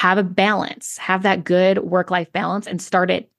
have 0.00 0.16
a 0.16 0.22
balance, 0.22 0.96
have 0.96 1.24
that 1.24 1.44
good 1.44 1.76
work 1.80 2.10
life 2.10 2.32
balance 2.32 2.66
and 2.66 2.80
start 2.80 3.10
it 3.10 3.30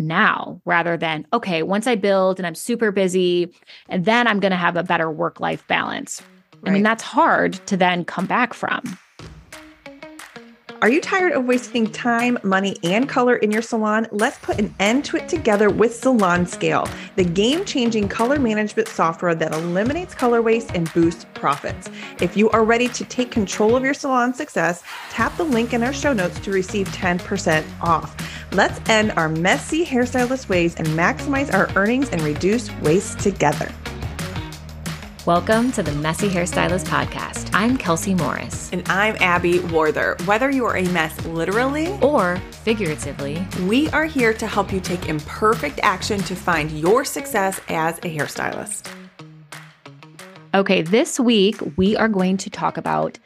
now 0.00 0.60
rather 0.64 0.96
than, 0.96 1.24
okay, 1.32 1.62
once 1.62 1.86
I 1.86 1.94
build 1.94 2.40
and 2.40 2.46
I'm 2.46 2.56
super 2.56 2.90
busy, 2.90 3.54
and 3.88 4.04
then 4.04 4.26
I'm 4.26 4.40
going 4.40 4.50
to 4.50 4.56
have 4.56 4.76
a 4.76 4.82
better 4.82 5.12
work 5.12 5.38
life 5.38 5.64
balance. 5.68 6.20
Right. 6.54 6.70
I 6.70 6.74
mean, 6.74 6.82
that's 6.82 7.04
hard 7.04 7.52
to 7.68 7.76
then 7.76 8.04
come 8.04 8.26
back 8.26 8.52
from. 8.52 8.98
Are 10.80 10.88
you 10.88 11.00
tired 11.00 11.32
of 11.32 11.44
wasting 11.44 11.90
time, 11.90 12.38
money, 12.44 12.76
and 12.84 13.08
color 13.08 13.34
in 13.34 13.50
your 13.50 13.62
salon? 13.62 14.06
Let's 14.12 14.38
put 14.38 14.60
an 14.60 14.72
end 14.78 15.04
to 15.06 15.16
it 15.16 15.28
together 15.28 15.70
with 15.70 15.92
Salon 15.92 16.46
Scale, 16.46 16.88
the 17.16 17.24
game 17.24 17.64
changing 17.64 18.08
color 18.08 18.38
management 18.38 18.86
software 18.86 19.34
that 19.34 19.52
eliminates 19.52 20.14
color 20.14 20.40
waste 20.40 20.70
and 20.74 20.92
boosts 20.92 21.26
profits. 21.34 21.90
If 22.20 22.36
you 22.36 22.48
are 22.50 22.62
ready 22.62 22.86
to 22.90 23.04
take 23.04 23.32
control 23.32 23.74
of 23.74 23.82
your 23.82 23.92
salon 23.92 24.32
success, 24.32 24.84
tap 25.10 25.36
the 25.36 25.42
link 25.42 25.74
in 25.74 25.82
our 25.82 25.92
show 25.92 26.12
notes 26.12 26.38
to 26.40 26.52
receive 26.52 26.86
10% 26.90 27.64
off. 27.82 28.14
Let's 28.52 28.80
end 28.88 29.10
our 29.16 29.28
messy 29.28 29.84
hairstylist 29.84 30.48
ways 30.48 30.76
and 30.76 30.86
maximize 30.88 31.52
our 31.52 31.68
earnings 31.74 32.10
and 32.10 32.22
reduce 32.22 32.70
waste 32.82 33.18
together. 33.18 33.68
Welcome 35.26 35.72
to 35.72 35.82
the 35.82 35.92
Messy 35.92 36.28
Hairstylist 36.28 36.86
Podcast. 36.86 37.50
I'm 37.52 37.76
Kelsey 37.76 38.14
Morris. 38.14 38.70
And 38.72 38.88
I'm 38.88 39.16
Abby 39.16 39.58
Warther. 39.58 40.16
Whether 40.24 40.48
you 40.48 40.64
are 40.64 40.76
a 40.76 40.88
mess 40.90 41.22
literally 41.26 41.88
or 42.00 42.36
figuratively, 42.62 43.44
we 43.64 43.90
are 43.90 44.06
here 44.06 44.32
to 44.32 44.46
help 44.46 44.72
you 44.72 44.80
take 44.80 45.08
imperfect 45.08 45.80
action 45.82 46.20
to 46.20 46.36
find 46.36 46.70
your 46.70 47.04
success 47.04 47.60
as 47.68 47.98
a 47.98 48.16
hairstylist. 48.16 48.90
Okay, 50.54 50.82
this 50.82 51.20
week 51.20 51.60
we 51.76 51.96
are 51.96 52.08
going 52.08 52.36
to 52.38 52.48
talk 52.48 52.78
about 52.78 53.18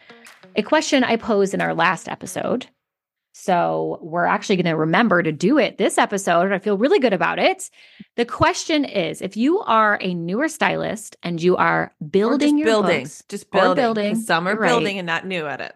a 0.56 0.62
question 0.62 1.05
I 1.05 1.16
posed 1.16 1.55
in 1.55 1.61
our 1.61 1.74
last 1.74 2.09
episode. 2.09 2.66
So 3.32 3.98
we're 4.02 4.27
actually 4.27 4.56
going 4.56 4.66
to 4.66 4.77
remember 4.77 5.22
to 5.22 5.32
do 5.32 5.59
it 5.59 5.78
this 5.78 5.96
episode. 5.98 6.42
And 6.42 6.55
I 6.55 6.58
feel 6.58 6.77
really 6.77 6.98
good 6.98 7.14
about 7.14 7.38
it. 7.38 7.70
The 8.16 8.27
question 8.27 8.84
is 8.84 9.22
if 9.22 9.36
you 9.36 9.61
are 9.61 9.98
a 10.00 10.14
newer 10.14 10.48
stylist 10.48 11.16
and 11.22 11.42
you 11.42 11.56
are 11.56 11.94
building 12.10 12.58
your 12.58 12.66
building, 12.66 13.05
books, 13.05 13.25
just 13.28 13.50
building, 13.50 13.83
building 13.83 14.16
some 14.16 14.47
are 14.47 14.55
right. 14.55 14.69
building 14.69 14.98
and 14.98 15.06
not 15.06 15.27
new 15.27 15.47
at 15.47 15.60
it. 15.60 15.75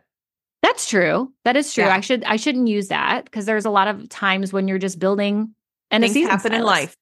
That's 0.62 0.89
true. 0.89 1.33
That 1.45 1.57
is 1.57 1.73
true. 1.73 1.84
Yeah. 1.84 1.95
I 1.95 2.01
should 2.01 2.25
I 2.25 2.37
shouldn't 2.37 2.69
use 2.69 2.89
that 2.89 3.25
because 3.25 3.47
there's 3.47 3.65
a 3.65 3.71
lot 3.71 3.89
of 3.89 4.09
times 4.09 4.53
when 4.53 4.69
you're 4.69 4.79
just 4.79 4.99
building 4.99 5.55
and 5.91 6.03
things 6.03 6.29
happen 6.29 6.41
stylist. 6.41 6.59
in 6.59 6.65
life. 6.65 6.97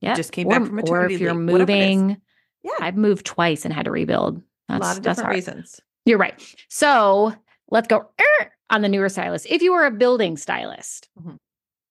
Yeah, 0.00 0.14
just 0.14 0.32
came 0.32 0.48
or, 0.48 0.50
back 0.50 0.66
from 0.66 0.76
maternity. 0.76 1.14
Or 1.14 1.16
if 1.16 1.20
you're 1.20 1.34
leave, 1.34 1.58
moving, 1.58 2.20
yeah, 2.62 2.72
I've 2.80 2.96
moved 2.96 3.24
twice 3.24 3.64
and 3.64 3.72
had 3.72 3.84
to 3.84 3.90
rebuild. 3.90 4.42
That's, 4.68 4.80
a 4.80 4.84
lot 4.84 4.96
of 4.96 5.02
different 5.02 5.30
reasons. 5.30 5.80
You're 6.04 6.18
right. 6.18 6.40
So 6.68 7.34
let's 7.70 7.88
go 7.88 8.08
er, 8.20 8.52
on 8.70 8.82
the 8.82 8.88
newer 8.88 9.08
stylist. 9.08 9.46
If 9.48 9.62
you 9.62 9.72
are 9.74 9.86
a 9.86 9.90
building 9.90 10.36
stylist, 10.36 11.08
mm-hmm. 11.18 11.36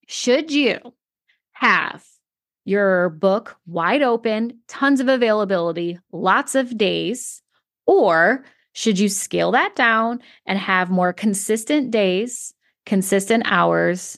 should 0.07 0.51
you 0.51 0.79
have 1.53 2.03
your 2.65 3.09
book 3.09 3.57
wide 3.67 4.01
open, 4.01 4.59
tons 4.67 4.99
of 4.99 5.07
availability, 5.07 5.99
lots 6.11 6.55
of 6.55 6.77
days, 6.77 7.41
or 7.85 8.43
should 8.73 8.99
you 8.99 9.07
scale 9.07 9.51
that 9.51 9.75
down 9.75 10.19
and 10.45 10.59
have 10.59 10.89
more 10.89 11.13
consistent 11.13 11.91
days, 11.91 12.53
consistent 12.85 13.43
hours, 13.45 14.17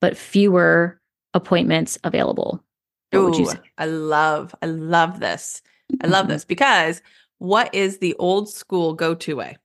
but 0.00 0.16
fewer 0.16 1.00
appointments 1.34 1.98
available? 2.04 2.62
What 3.10 3.18
Ooh, 3.18 3.24
would 3.30 3.38
you 3.38 3.46
say? 3.46 3.58
I 3.78 3.86
love, 3.86 4.54
I 4.62 4.66
love 4.66 5.20
this. 5.20 5.62
I 6.02 6.08
love 6.08 6.28
this 6.28 6.44
because 6.44 7.00
what 7.38 7.74
is 7.74 7.98
the 7.98 8.14
old 8.18 8.48
school 8.48 8.94
go 8.94 9.14
to 9.14 9.36
way? 9.36 9.56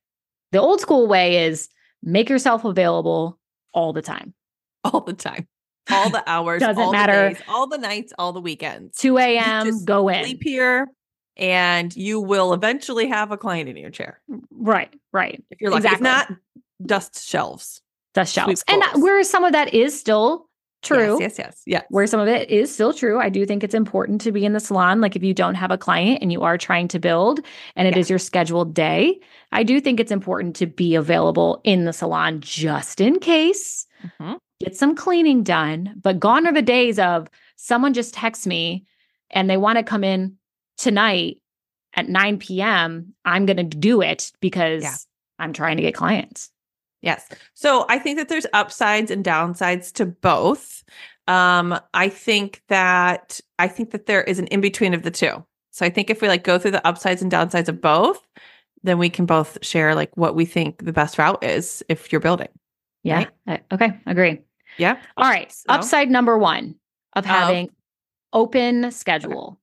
The 0.52 0.60
old 0.60 0.82
school 0.82 1.08
way 1.08 1.46
is 1.46 1.70
make 2.04 2.30
yourself 2.30 2.66
available 2.66 3.40
all 3.74 3.94
the 3.94 4.02
time. 4.02 4.34
All 4.84 5.02
the 5.02 5.14
time. 5.14 5.48
All 5.92 6.10
the 6.10 6.24
hours. 6.28 6.62
Doesn't 6.62 6.82
all 6.82 6.92
matter. 6.92 7.30
The 7.30 7.36
days, 7.36 7.44
all 7.48 7.68
the 7.68 7.78
nights, 7.78 8.14
all 8.18 8.34
the 8.34 8.42
weekends. 8.42 8.98
2 8.98 9.20
a.m. 9.20 9.86
Go 9.86 10.10
in. 10.10 10.24
Sleep 10.24 10.42
here 10.42 10.88
and 11.38 11.96
you 11.96 12.20
will 12.20 12.54
eventually 12.54 13.08
have 13.08 13.32
a 13.32 13.38
client 13.38 13.70
in 13.70 13.78
your 13.78 13.90
chair. 13.90 14.22
Right, 14.52 14.94
right. 15.14 15.44
If 15.50 15.62
you're 15.62 15.72
lucky. 15.72 15.88
Exactly. 15.88 15.98
If 15.98 16.02
not, 16.02 16.32
dust 16.86 17.28
shelves. 17.28 17.82
Dust 18.14 18.34
shelves. 18.34 18.64
And 18.68 18.84
where 19.02 19.24
some 19.24 19.44
of 19.44 19.54
that 19.54 19.74
is 19.74 19.98
still 19.98 20.48
true. 20.82 21.20
Yes, 21.20 21.38
yes, 21.38 21.40
yes, 21.40 21.64
yes. 21.66 21.84
Where 21.90 22.08
some 22.08 22.20
of 22.20 22.28
it 22.28 22.50
is 22.50 22.74
still 22.74 22.94
true. 22.94 23.20
I 23.20 23.30
do 23.30 23.46
think 23.46 23.64
it's 23.64 23.76
important 23.76 24.22
to 24.22 24.32
be 24.32 24.46
in 24.46 24.54
the 24.54 24.60
salon. 24.60 25.02
Like 25.02 25.16
if 25.16 25.24
you 25.24 25.34
don't 25.34 25.56
have 25.56 25.72
a 25.72 25.78
client 25.78 26.20
and 26.22 26.32
you 26.32 26.42
are 26.42 26.58
trying 26.58 26.88
to 26.90 27.00
build 27.00 27.40
and 27.76 27.88
it 27.88 27.96
yeah. 27.96 28.00
is 28.00 28.10
your 28.10 28.20
scheduled 28.20 28.74
day, 28.74 29.20
I 29.52 29.64
do 29.64 29.80
think 29.80 30.00
it's 30.00 30.12
important 30.12 30.56
to 30.58 30.66
be 30.66 30.96
available 30.96 31.62
in 31.64 31.86
the 31.86 31.94
salon 31.94 32.42
just 32.42 33.00
in 33.02 33.20
case. 33.20 33.86
Mm-hmm. 34.04 34.36
Get 34.60 34.76
some 34.76 34.96
cleaning 34.96 35.44
done. 35.44 35.96
But 36.02 36.20
gone 36.20 36.48
are 36.48 36.54
the 36.54 36.62
days 36.62 37.00
of 37.00 37.28
someone 37.56 37.94
just 37.94 38.14
texts 38.14 38.48
me 38.48 38.86
and 39.30 39.50
they 39.50 39.58
want 39.58 39.78
to 39.78 39.84
come 39.84 40.04
in 40.04 40.38
tonight 40.78 41.38
at 41.96 42.10
9 42.10 42.40
p.m. 42.40 43.14
I'm 43.26 43.46
going 43.46 43.58
to 43.58 43.64
do 43.64 44.02
it 44.02 44.32
because 44.40 44.84
yeah. 44.84 44.96
I'm 45.40 45.54
trying 45.54 45.78
to 45.78 45.84
get 45.84 45.94
clients. 45.94 46.52
Yes. 47.02 47.28
So 47.54 47.86
I 47.90 48.00
think 48.00 48.18
that 48.18 48.30
there's 48.30 48.46
upsides 48.54 49.12
and 49.12 49.26
downsides 49.26 49.92
to 49.94 50.06
both. 50.06 50.84
Um, 51.28 51.80
I 51.94 52.10
think 52.10 52.62
that 52.68 53.40
I 53.60 53.68
think 53.68 53.92
that 53.92 54.06
there 54.06 54.22
is 54.24 54.40
an 54.40 54.48
in 54.48 54.62
between 54.62 54.94
of 54.94 55.04
the 55.04 55.12
two. 55.12 55.44
So 55.72 55.86
I 55.86 55.90
think 55.90 56.10
if 56.10 56.22
we 56.22 56.28
like 56.28 56.44
go 56.44 56.60
through 56.60 56.72
the 56.72 56.86
upsides 56.86 57.22
and 57.22 57.32
downsides 57.32 57.70
of 57.70 57.82
both, 57.82 58.28
then 58.84 58.98
we 58.98 59.10
can 59.10 59.26
both 59.26 59.58
share 59.64 59.96
like 59.96 60.16
what 60.16 60.36
we 60.36 60.46
think 60.46 60.84
the 60.84 60.94
best 60.94 61.18
route 61.18 61.44
is 61.44 61.84
if 61.90 62.12
you're 62.12 62.22
building. 62.22 62.50
Yeah. 63.04 63.26
Right? 63.48 63.64
Okay. 63.72 64.00
Agree. 64.06 64.42
Yeah. 64.78 65.00
All 65.18 65.30
right. 65.30 65.52
So, 65.52 65.66
Upside 65.70 66.10
number 66.10 66.38
one 66.38 66.76
of 67.16 67.26
having 67.26 67.70
um, 67.70 67.76
open 68.34 68.92
schedule. 68.92 69.60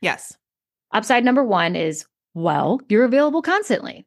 Yes. 0.00 0.36
Upside 0.92 1.24
number 1.24 1.42
one 1.42 1.76
is 1.76 2.06
well, 2.34 2.80
you're 2.88 3.04
available 3.04 3.42
constantly. 3.42 4.06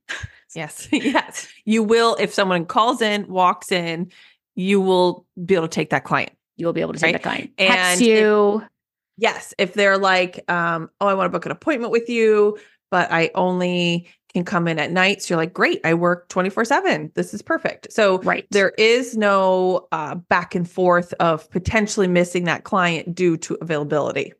Yes. 0.55 0.87
yes. 0.91 1.47
You 1.65 1.83
will, 1.83 2.15
if 2.19 2.33
someone 2.33 2.65
calls 2.65 3.01
in, 3.01 3.27
walks 3.27 3.71
in, 3.71 4.11
you 4.55 4.81
will 4.81 5.25
be 5.43 5.55
able 5.55 5.67
to 5.67 5.73
take 5.73 5.91
that 5.91 6.03
client. 6.03 6.31
You 6.57 6.65
will 6.65 6.73
be 6.73 6.81
able 6.81 6.93
to 6.93 6.99
take 6.99 7.13
right? 7.13 7.23
the 7.23 7.29
client. 7.29 7.51
And 7.57 7.69
Text 7.69 8.01
you. 8.01 8.61
If, 8.61 8.69
yes. 9.17 9.53
If 9.57 9.73
they're 9.73 9.97
like, 9.97 10.49
um, 10.51 10.89
oh, 10.99 11.07
I 11.07 11.13
want 11.13 11.25
to 11.25 11.29
book 11.31 11.45
an 11.45 11.51
appointment 11.51 11.91
with 11.91 12.09
you, 12.09 12.57
but 12.89 13.11
I 13.11 13.31
only 13.35 14.07
can 14.33 14.45
come 14.45 14.67
in 14.67 14.79
at 14.79 14.91
night. 14.91 15.21
So 15.21 15.33
you're 15.33 15.41
like, 15.41 15.53
great, 15.53 15.81
I 15.83 15.93
work 15.93 16.29
24 16.29 16.65
7. 16.65 17.11
This 17.15 17.33
is 17.33 17.41
perfect. 17.41 17.91
So 17.91 18.19
right. 18.19 18.45
there 18.51 18.69
is 18.77 19.17
no 19.17 19.87
uh, 19.91 20.15
back 20.15 20.55
and 20.55 20.69
forth 20.69 21.13
of 21.19 21.49
potentially 21.51 22.07
missing 22.07 22.45
that 22.45 22.63
client 22.63 23.13
due 23.13 23.37
to 23.37 23.57
availability. 23.61 24.33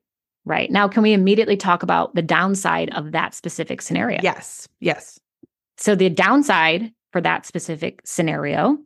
Right. 0.44 0.72
Now, 0.72 0.88
can 0.88 1.04
we 1.04 1.14
immediately 1.14 1.58
talk 1.58 1.84
about 1.84 2.16
the 2.16 2.22
downside 2.22 2.90
of 2.96 3.12
that 3.12 3.36
specific 3.36 3.82
scenario? 3.82 4.20
Yes. 4.24 4.68
Yes. 4.80 5.20
So 5.82 5.96
the 5.96 6.10
downside 6.10 6.94
for 7.12 7.22
that 7.22 7.48
specific 7.48 8.02
scenario 8.06 8.78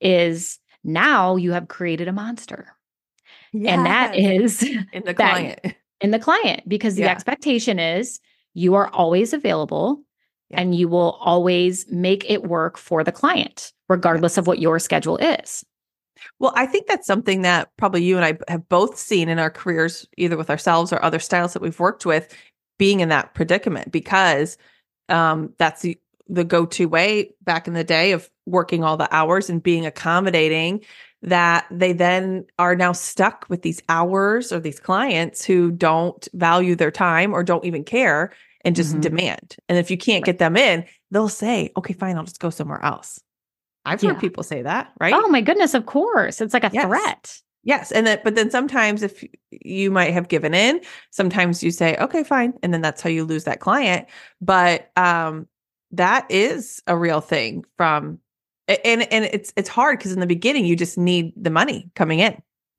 is 0.00 0.60
now 0.84 1.34
you 1.34 1.50
have 1.50 1.66
created 1.66 2.06
a 2.06 2.12
monster. 2.12 2.68
And 3.52 3.84
that 3.84 4.14
is 4.14 4.62
in 4.62 5.02
the 5.04 5.14
client. 5.14 5.58
In 6.00 6.12
the 6.12 6.20
client, 6.20 6.62
because 6.68 6.94
the 6.94 7.02
yeah. 7.02 7.10
expectation 7.10 7.80
is 7.80 8.20
you 8.54 8.74
are 8.74 8.88
always 8.90 9.32
available 9.32 10.02
yeah. 10.50 10.60
and 10.60 10.74
you 10.74 10.88
will 10.88 11.18
always 11.20 11.84
make 11.90 12.30
it 12.30 12.44
work 12.44 12.78
for 12.78 13.02
the 13.02 13.12
client, 13.12 13.72
regardless 13.88 14.38
of 14.38 14.46
what 14.46 14.60
your 14.60 14.78
schedule 14.78 15.16
is. 15.16 15.64
Well, 16.38 16.52
I 16.54 16.66
think 16.66 16.86
that's 16.86 17.08
something 17.08 17.42
that 17.42 17.70
probably 17.76 18.04
you 18.04 18.16
and 18.16 18.24
I 18.24 18.38
have 18.48 18.68
both 18.68 18.96
seen 18.98 19.28
in 19.28 19.40
our 19.40 19.50
careers, 19.50 20.06
either 20.16 20.36
with 20.36 20.50
ourselves 20.50 20.92
or 20.92 21.02
other 21.04 21.18
styles 21.18 21.54
that 21.54 21.62
we've 21.62 21.80
worked 21.80 22.06
with, 22.06 22.32
being 22.78 23.00
in 23.00 23.08
that 23.08 23.34
predicament 23.34 23.90
because 23.90 24.56
um, 25.08 25.54
that's 25.58 25.82
the 25.82 25.98
the 26.28 26.44
go-to 26.44 26.86
way 26.86 27.32
back 27.42 27.68
in 27.68 27.74
the 27.74 27.84
day 27.84 28.12
of 28.12 28.28
working 28.46 28.82
all 28.82 28.96
the 28.96 29.12
hours 29.14 29.48
and 29.48 29.62
being 29.62 29.86
accommodating 29.86 30.84
that 31.22 31.66
they 31.70 31.92
then 31.92 32.44
are 32.58 32.76
now 32.76 32.92
stuck 32.92 33.46
with 33.48 33.62
these 33.62 33.82
hours 33.88 34.52
or 34.52 34.60
these 34.60 34.80
clients 34.80 35.44
who 35.44 35.70
don't 35.70 36.28
value 36.34 36.74
their 36.74 36.90
time 36.90 37.32
or 37.32 37.42
don't 37.42 37.64
even 37.64 37.84
care 37.84 38.32
and 38.64 38.76
just 38.76 38.92
mm-hmm. 38.92 39.00
demand. 39.00 39.56
And 39.68 39.78
if 39.78 39.90
you 39.90 39.96
can't 39.96 40.24
get 40.24 40.38
them 40.38 40.56
in, 40.56 40.84
they'll 41.10 41.28
say, 41.28 41.72
"Okay, 41.76 41.94
fine, 41.94 42.16
I'll 42.16 42.24
just 42.24 42.40
go 42.40 42.50
somewhere 42.50 42.84
else." 42.84 43.20
I've 43.84 44.02
yeah. 44.02 44.10
heard 44.10 44.20
people 44.20 44.42
say 44.42 44.62
that, 44.62 44.92
right? 45.00 45.14
Oh 45.14 45.28
my 45.28 45.40
goodness, 45.40 45.74
of 45.74 45.86
course. 45.86 46.40
It's 46.40 46.52
like 46.52 46.64
a 46.64 46.70
yes. 46.72 46.84
threat. 46.84 47.40
Yes. 47.62 47.92
And 47.92 48.06
then, 48.06 48.20
but 48.22 48.34
then 48.34 48.50
sometimes 48.50 49.02
if 49.02 49.24
you 49.50 49.90
might 49.90 50.12
have 50.12 50.28
given 50.28 50.54
in, 50.54 50.80
sometimes 51.10 51.62
you 51.62 51.70
say, 51.70 51.96
okay, 51.96 52.22
fine. 52.22 52.54
And 52.62 52.72
then 52.72 52.80
that's 52.80 53.00
how 53.00 53.10
you 53.10 53.24
lose 53.24 53.44
that 53.44 53.60
client. 53.60 54.06
But 54.40 54.90
um, 54.96 55.46
that 55.92 56.26
is 56.30 56.82
a 56.86 56.96
real 56.96 57.20
thing 57.20 57.64
from 57.76 58.18
and 58.68 59.10
and 59.12 59.24
it's 59.26 59.52
it's 59.56 59.68
hard 59.68 59.98
because 59.98 60.12
in 60.12 60.20
the 60.20 60.26
beginning 60.26 60.64
you 60.64 60.76
just 60.76 60.98
need 60.98 61.32
the 61.36 61.50
money 61.50 61.90
coming 61.94 62.18
in 62.18 62.32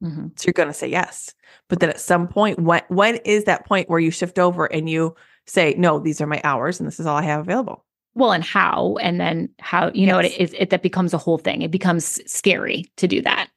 mm-hmm. 0.03 0.27
so 0.35 0.45
you're 0.45 0.53
going 0.53 0.67
to 0.67 0.73
say 0.73 0.87
yes 0.87 1.33
but 1.69 1.79
then 1.79 1.89
at 1.89 1.99
some 1.99 2.27
point 2.27 2.59
when 2.59 2.81
when 2.89 3.15
is 3.17 3.45
that 3.45 3.65
point 3.65 3.89
where 3.89 3.99
you 3.99 4.11
shift 4.11 4.37
over 4.37 4.65
and 4.65 4.89
you 4.89 5.15
say 5.45 5.73
no 5.77 5.99
these 5.99 6.19
are 6.19 6.27
my 6.27 6.41
hours 6.43 6.79
and 6.79 6.87
this 6.87 6.99
is 6.99 7.05
all 7.05 7.15
i 7.17 7.21
have 7.23 7.39
available 7.39 7.85
well 8.15 8.33
and 8.33 8.43
how 8.43 8.97
and 9.01 9.19
then 9.21 9.49
how 9.59 9.89
you 9.93 10.05
know 10.05 10.19
it 10.19 10.33
is 10.37 10.53
it 10.57 10.69
that 10.69 10.83
becomes 10.83 11.13
a 11.13 11.17
whole 11.17 11.37
thing 11.37 11.61
it 11.61 11.71
becomes 11.71 12.19
scary 12.31 12.85
to 12.97 13.07
do 13.07 13.21
that 13.21 13.49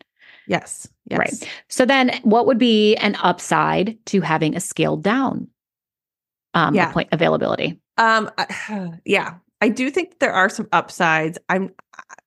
Yes. 0.46 0.88
yes. 1.08 1.19
right 1.19 1.53
so 1.69 1.85
then 1.85 2.19
what 2.23 2.46
would 2.46 2.58
be 2.58 2.96
an 2.96 3.17
upside 3.23 3.96
to 4.06 4.20
having 4.20 4.56
a 4.56 4.61
scaled 4.61 5.03
down 5.03 5.49
um 6.55 6.75
Yeah. 6.75 6.93
point 6.93 7.08
availability 7.12 7.79
Um, 8.00 8.31
I- 8.38 8.99
yeah, 9.05 9.35
I 9.61 9.69
do 9.69 9.91
think 9.91 10.19
there 10.19 10.32
are 10.32 10.49
some 10.49 10.69
upsides. 10.73 11.38
I'm, 11.49 11.70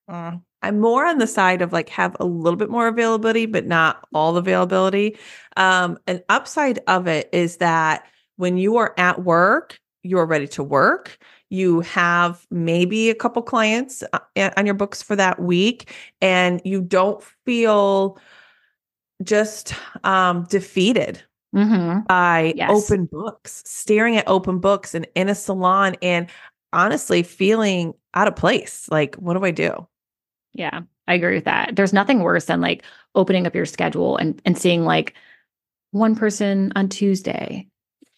uh, 0.08 0.38
I'm 0.62 0.80
more 0.80 1.06
on 1.06 1.18
the 1.18 1.28
side 1.28 1.62
of 1.62 1.74
like 1.74 1.90
have 1.90 2.16
a 2.20 2.26
little 2.26 2.56
bit 2.56 2.70
more 2.70 2.88
availability, 2.88 3.48
but 3.48 3.66
not 3.66 4.08
all 4.14 4.38
availability. 4.38 5.18
Um, 5.58 5.98
an 6.08 6.22
upside 6.30 6.80
of 6.88 7.08
it 7.08 7.28
is 7.34 7.58
that 7.58 8.08
when 8.38 8.58
you 8.58 8.78
are 8.78 8.94
at 8.98 9.24
work, 9.24 9.80
you 10.04 10.18
are 10.20 10.26
ready 10.26 10.48
to 10.50 10.64
work. 10.64 11.18
You 11.50 11.82
have 11.82 12.46
maybe 12.50 13.10
a 13.10 13.16
couple 13.16 13.42
clients 13.42 14.04
uh, 14.14 14.50
on 14.58 14.66
your 14.66 14.76
books 14.76 15.04
for 15.04 15.16
that 15.16 15.40
week, 15.40 15.94
and 16.22 16.62
you 16.64 16.82
don't 16.82 17.24
feel 17.46 18.18
just 19.24 19.74
um, 20.04 20.46
defeated 20.50 21.24
mm-hmm. 21.54 22.02
by 22.08 22.54
Yes. 22.56 22.70
open 22.72 23.06
books, 23.06 23.64
staring 23.66 24.18
at 24.18 24.28
open 24.28 24.60
books 24.60 24.94
and 24.96 25.08
in 25.16 25.30
a 25.30 25.36
salon 25.36 25.96
and 26.02 26.28
honestly 26.72 27.24
feeling 27.24 27.94
out 28.14 28.28
of 28.28 28.36
place. 28.36 28.88
Like, 28.90 29.16
what 29.16 29.34
do 29.36 29.44
I 29.46 29.52
do? 29.52 29.88
Yeah, 30.54 30.82
I 31.08 31.14
agree 31.16 31.36
with 31.36 31.46
that. 31.46 31.76
There's 31.76 31.94
nothing 31.94 32.20
worse 32.22 32.46
than 32.46 32.62
like 32.62 32.84
opening 33.16 33.46
up 33.48 33.56
your 33.56 33.66
schedule 33.66 34.18
and 34.18 34.42
and 34.46 34.58
seeing 34.58 34.86
like 34.86 35.14
one 35.92 36.16
person 36.16 36.72
on 36.76 36.90
Tuesday, 36.90 37.68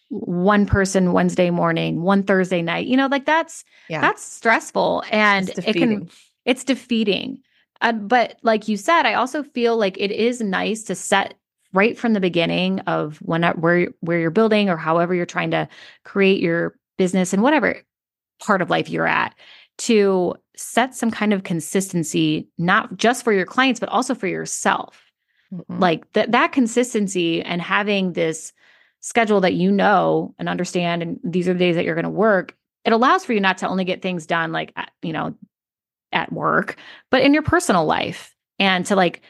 one 0.08 0.66
person 0.66 1.12
Wednesday 1.12 1.50
morning, 1.50 2.02
one 2.02 2.22
Thursday 2.22 2.62
night. 2.62 2.86
You 2.86 2.96
know, 2.96 3.06
like 3.08 3.26
that's 3.26 3.64
Yeah. 3.88 4.00
that's 4.00 4.22
stressful 4.22 5.04
and 5.10 5.48
It's 5.50 5.58
it 5.58 5.72
can 5.74 6.08
it's 6.44 6.64
defeating. 6.64 7.40
Uh, 7.82 7.92
but 7.92 8.38
like 8.42 8.68
you 8.68 8.76
said, 8.76 9.02
I 9.04 9.14
also 9.14 9.42
feel 9.42 9.76
like 9.76 9.98
it 9.98 10.10
is 10.10 10.40
nice 10.40 10.82
to 10.84 10.94
set 10.94 11.34
right 11.76 11.98
from 11.98 12.12
the 12.14 12.20
beginning 12.20 12.80
of 12.80 13.18
when 13.18 13.42
where 13.42 13.88
where 14.00 14.18
you're 14.18 14.30
building 14.30 14.68
or 14.68 14.76
however 14.76 15.14
you're 15.14 15.26
trying 15.26 15.50
to 15.52 15.68
create 16.04 16.40
your 16.40 16.74
business 16.98 17.32
and 17.32 17.42
whatever 17.42 17.76
part 18.40 18.62
of 18.62 18.70
life 18.70 18.88
you're 18.88 19.06
at 19.06 19.34
to 19.78 20.34
set 20.56 20.94
some 20.94 21.10
kind 21.10 21.32
of 21.32 21.42
consistency 21.42 22.48
not 22.58 22.96
just 22.96 23.22
for 23.22 23.32
your 23.32 23.46
clients 23.46 23.78
but 23.78 23.88
also 23.90 24.14
for 24.14 24.26
yourself 24.26 25.02
Mhm. 25.52 25.80
like 25.80 26.12
that 26.14 26.32
that 26.32 26.50
consistency 26.50 27.40
and 27.40 27.62
having 27.62 28.14
this 28.14 28.52
schedule 29.00 29.40
that 29.42 29.54
you 29.54 29.70
know 29.70 30.34
and 30.40 30.48
understand 30.48 31.02
and 31.02 31.20
these 31.22 31.46
are 31.46 31.52
the 31.52 31.58
days 31.60 31.76
that 31.76 31.84
you're 31.84 31.94
going 31.94 32.02
to 32.02 32.10
work 32.10 32.56
it 32.84 32.92
allows 32.92 33.24
for 33.24 33.32
you 33.32 33.40
not 33.40 33.58
to 33.58 33.68
only 33.68 33.84
get 33.84 34.02
things 34.02 34.26
done 34.26 34.50
like 34.50 34.72
you 35.02 35.12
know 35.12 35.34
at 36.10 36.32
work 36.32 36.76
but 37.10 37.22
in 37.22 37.32
your 37.32 37.42
personal 37.44 37.84
life 37.84 38.34
and 38.58 38.86
to 38.86 38.96
like 38.96 39.22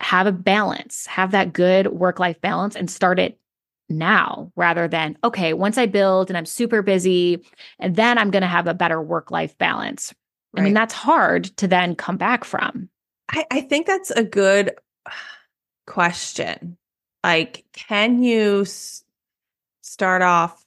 have 0.00 0.26
a 0.26 0.32
balance 0.32 1.06
have 1.06 1.30
that 1.30 1.52
good 1.52 1.88
work 1.88 2.18
life 2.18 2.40
balance 2.40 2.74
and 2.74 2.90
start 2.90 3.18
it 3.18 3.38
now 3.88 4.50
rather 4.56 4.86
than 4.86 5.16
okay 5.24 5.52
once 5.52 5.76
i 5.76 5.84
build 5.86 6.30
and 6.30 6.36
i'm 6.36 6.46
super 6.46 6.80
busy 6.80 7.44
and 7.78 7.96
then 7.96 8.18
i'm 8.18 8.30
going 8.30 8.42
to 8.42 8.48
have 8.48 8.66
a 8.66 8.74
better 8.74 9.02
work 9.02 9.30
life 9.30 9.56
balance 9.58 10.14
i 10.56 10.60
mean 10.60 10.74
that's 10.74 10.94
hard 10.94 11.44
to 11.56 11.66
then 11.66 11.94
come 11.94 12.16
back 12.16 12.44
from 12.44 12.88
I, 13.32 13.46
I 13.50 13.60
think 13.60 13.86
that's 13.86 14.10
a 14.10 14.24
good 14.24 14.72
question. 15.86 16.76
Like, 17.22 17.64
can 17.72 18.22
you 18.22 18.62
s- 18.62 19.04
start 19.82 20.22
off 20.22 20.64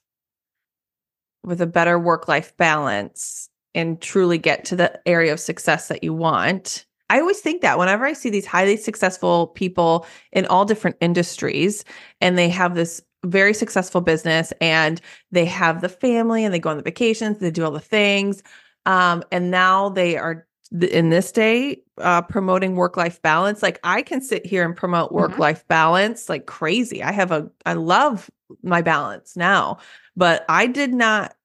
with 1.44 1.62
a 1.62 1.68
better 1.68 2.00
work 2.00 2.28
life 2.28 2.56
balance 2.58 3.50
and 3.74 4.00
truly 4.00 4.38
get 4.38 4.66
to 4.66 4.76
the 4.76 5.02
area 5.06 5.34
of 5.34 5.40
success 5.40 5.88
that 5.88 6.04
you 6.04 6.14
want? 6.14 6.86
I 7.14 7.20
always 7.20 7.42
think 7.42 7.62
that 7.62 7.78
whenever 7.78 8.06
I 8.06 8.14
see 8.14 8.32
these 8.32 8.48
highly 8.48 8.76
successful 8.76 9.46
people 9.46 10.08
in 10.32 10.48
all 10.48 10.66
different 10.66 10.98
industries 11.00 11.86
and 12.22 12.40
they 12.40 12.50
have 12.50 12.74
this 12.74 13.04
very 13.24 13.54
successful 13.54 14.02
business 14.02 14.52
and 14.60 15.00
they 15.32 15.46
have 15.46 15.82
the 15.82 15.90
family 15.90 16.44
and 16.44 16.52
they 16.52 16.58
go 16.58 16.72
on 16.72 16.78
the 16.78 16.82
vacations, 16.82 17.38
they 17.38 17.52
do 17.52 17.64
all 17.64 17.70
the 17.70 17.80
things. 17.80 18.42
Um, 18.88 19.24
and 19.32 19.52
now 19.52 19.90
they 19.90 20.18
are 20.18 20.48
in 20.72 21.12
this 21.12 21.32
day 21.32 21.84
uh, 22.00 22.24
promoting 22.24 22.76
work 22.76 22.98
life 22.98 23.22
balance. 23.22 23.62
Like 23.62 23.80
I 23.84 24.02
can 24.02 24.20
sit 24.20 24.44
here 24.44 24.66
and 24.66 24.76
promote 24.76 25.12
work 25.12 25.38
life 25.38 25.68
balance 25.68 26.30
like 26.30 26.48
crazy. 26.48 27.04
I 27.04 27.12
have 27.12 27.32
a, 27.32 27.48
I 27.64 27.74
love 27.74 28.28
my 28.64 28.82
balance 28.82 29.38
now, 29.38 29.78
but 30.16 30.46
I 30.50 30.66
did 30.66 30.96
not 30.96 31.36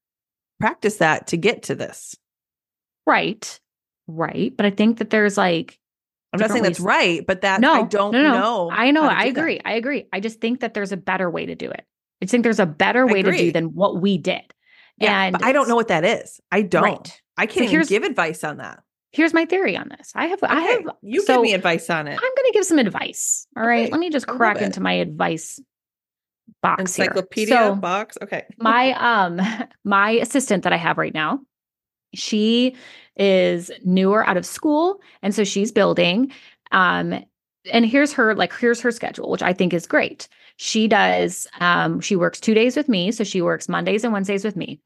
practice 0.60 0.96
that 0.96 1.26
to 1.26 1.36
get 1.36 1.64
to 1.64 1.74
this. 1.74 2.16
right 3.06 3.60
right 4.08 4.56
but 4.56 4.66
i 4.66 4.70
think 4.70 4.98
that 4.98 5.10
there's 5.10 5.36
like 5.36 5.78
I'm 6.32 6.40
not 6.40 6.50
saying 6.50 6.62
that's 6.62 6.80
right, 6.80 7.26
but 7.26 7.40
that 7.40 7.60
no 7.60 7.72
I 7.72 7.82
don't 7.84 8.12
no, 8.12 8.20
no. 8.22 8.32
know. 8.40 8.70
i 8.70 8.90
know 8.90 9.04
i 9.04 9.28
do 9.28 9.32
that. 9.34 9.38
agree 9.40 9.60
i 9.64 9.72
agree 9.74 10.06
i 10.12 10.20
just 10.20 10.40
think 10.40 10.60
that 10.60 10.74
there's 10.74 10.92
a 10.92 10.96
better 10.96 11.30
way 11.30 11.46
to 11.46 11.54
do 11.54 11.70
it 11.70 11.86
i 12.20 12.24
just 12.24 12.32
think 12.32 12.42
there's 12.42 12.58
a 12.60 12.66
better 12.66 13.06
way 13.06 13.22
to 13.22 13.32
do 13.32 13.52
than 13.52 13.66
what 13.74 14.00
we 14.02 14.18
did 14.18 14.42
Yeah, 14.98 15.22
and 15.22 15.32
but 15.32 15.44
I 15.44 15.52
don't 15.52 15.68
know 15.68 15.76
what 15.76 15.88
that 15.88 16.04
is. 16.04 16.40
I 16.50 16.62
don't. 16.62 16.82
Right. 16.82 17.22
I 17.38 17.46
can't 17.46 17.62
even 17.64 17.70
here's- 17.70 17.88
give 17.88 18.02
advice 18.02 18.42
on 18.44 18.56
that. 18.58 18.82
here's 19.12 19.32
my 19.32 19.44
theory 19.46 19.76
on 19.76 19.88
this 19.96 20.12
i 20.14 20.26
have 20.26 20.40
i 20.42 20.60
have 20.60 20.82
you 21.02 21.22
so 21.22 21.34
give 21.36 21.42
me 21.42 21.54
advice 21.54 21.88
on 21.88 22.06
it. 22.08 22.12
i'm 22.12 22.18
going 22.36 22.46
to 22.46 22.52
give 22.52 22.64
some 22.66 22.78
advice 22.78 23.46
all 23.56 23.66
right 23.66 23.84
Okay, 23.84 23.92
let 23.92 24.00
me 24.00 24.10
just 24.10 24.26
crack 24.26 24.60
into 24.60 24.80
my 24.82 24.92
advice 24.94 25.60
box. 26.62 26.80
Encyclopedia 26.80 27.54
So- 27.54 27.74
box. 27.76 28.18
Okay. 28.22 28.44
my 28.58 28.92
um 28.92 29.40
my 29.84 30.10
assistant 30.10 30.64
that 30.64 30.72
I 30.72 30.76
have 30.76 30.98
right 30.98 31.14
now, 31.14 31.40
she 32.14 32.74
is 33.16 33.70
newer 33.84 34.26
out 34.26 34.36
of 34.36 34.46
school 34.46 35.00
and 35.22 35.34
so 35.34 35.44
she's 35.44 35.72
building 35.72 36.32
um 36.72 37.24
and 37.72 37.84
here's 37.86 38.12
her 38.12 38.34
like 38.34 38.52
here's 38.54 38.80
her 38.80 38.90
schedule 38.90 39.30
which 39.30 39.42
I 39.42 39.52
think 39.52 39.72
is 39.74 39.86
great. 39.86 40.28
She 40.56 40.88
does 40.88 41.46
um 41.60 42.00
she 42.00 42.16
works 42.16 42.40
2 42.40 42.54
days 42.54 42.76
with 42.76 42.88
me, 42.88 43.12
so 43.12 43.24
she 43.24 43.42
works 43.42 43.68
Mondays 43.68 44.04
and 44.04 44.12
Wednesdays 44.12 44.44
with 44.44 44.56
me. 44.56 44.80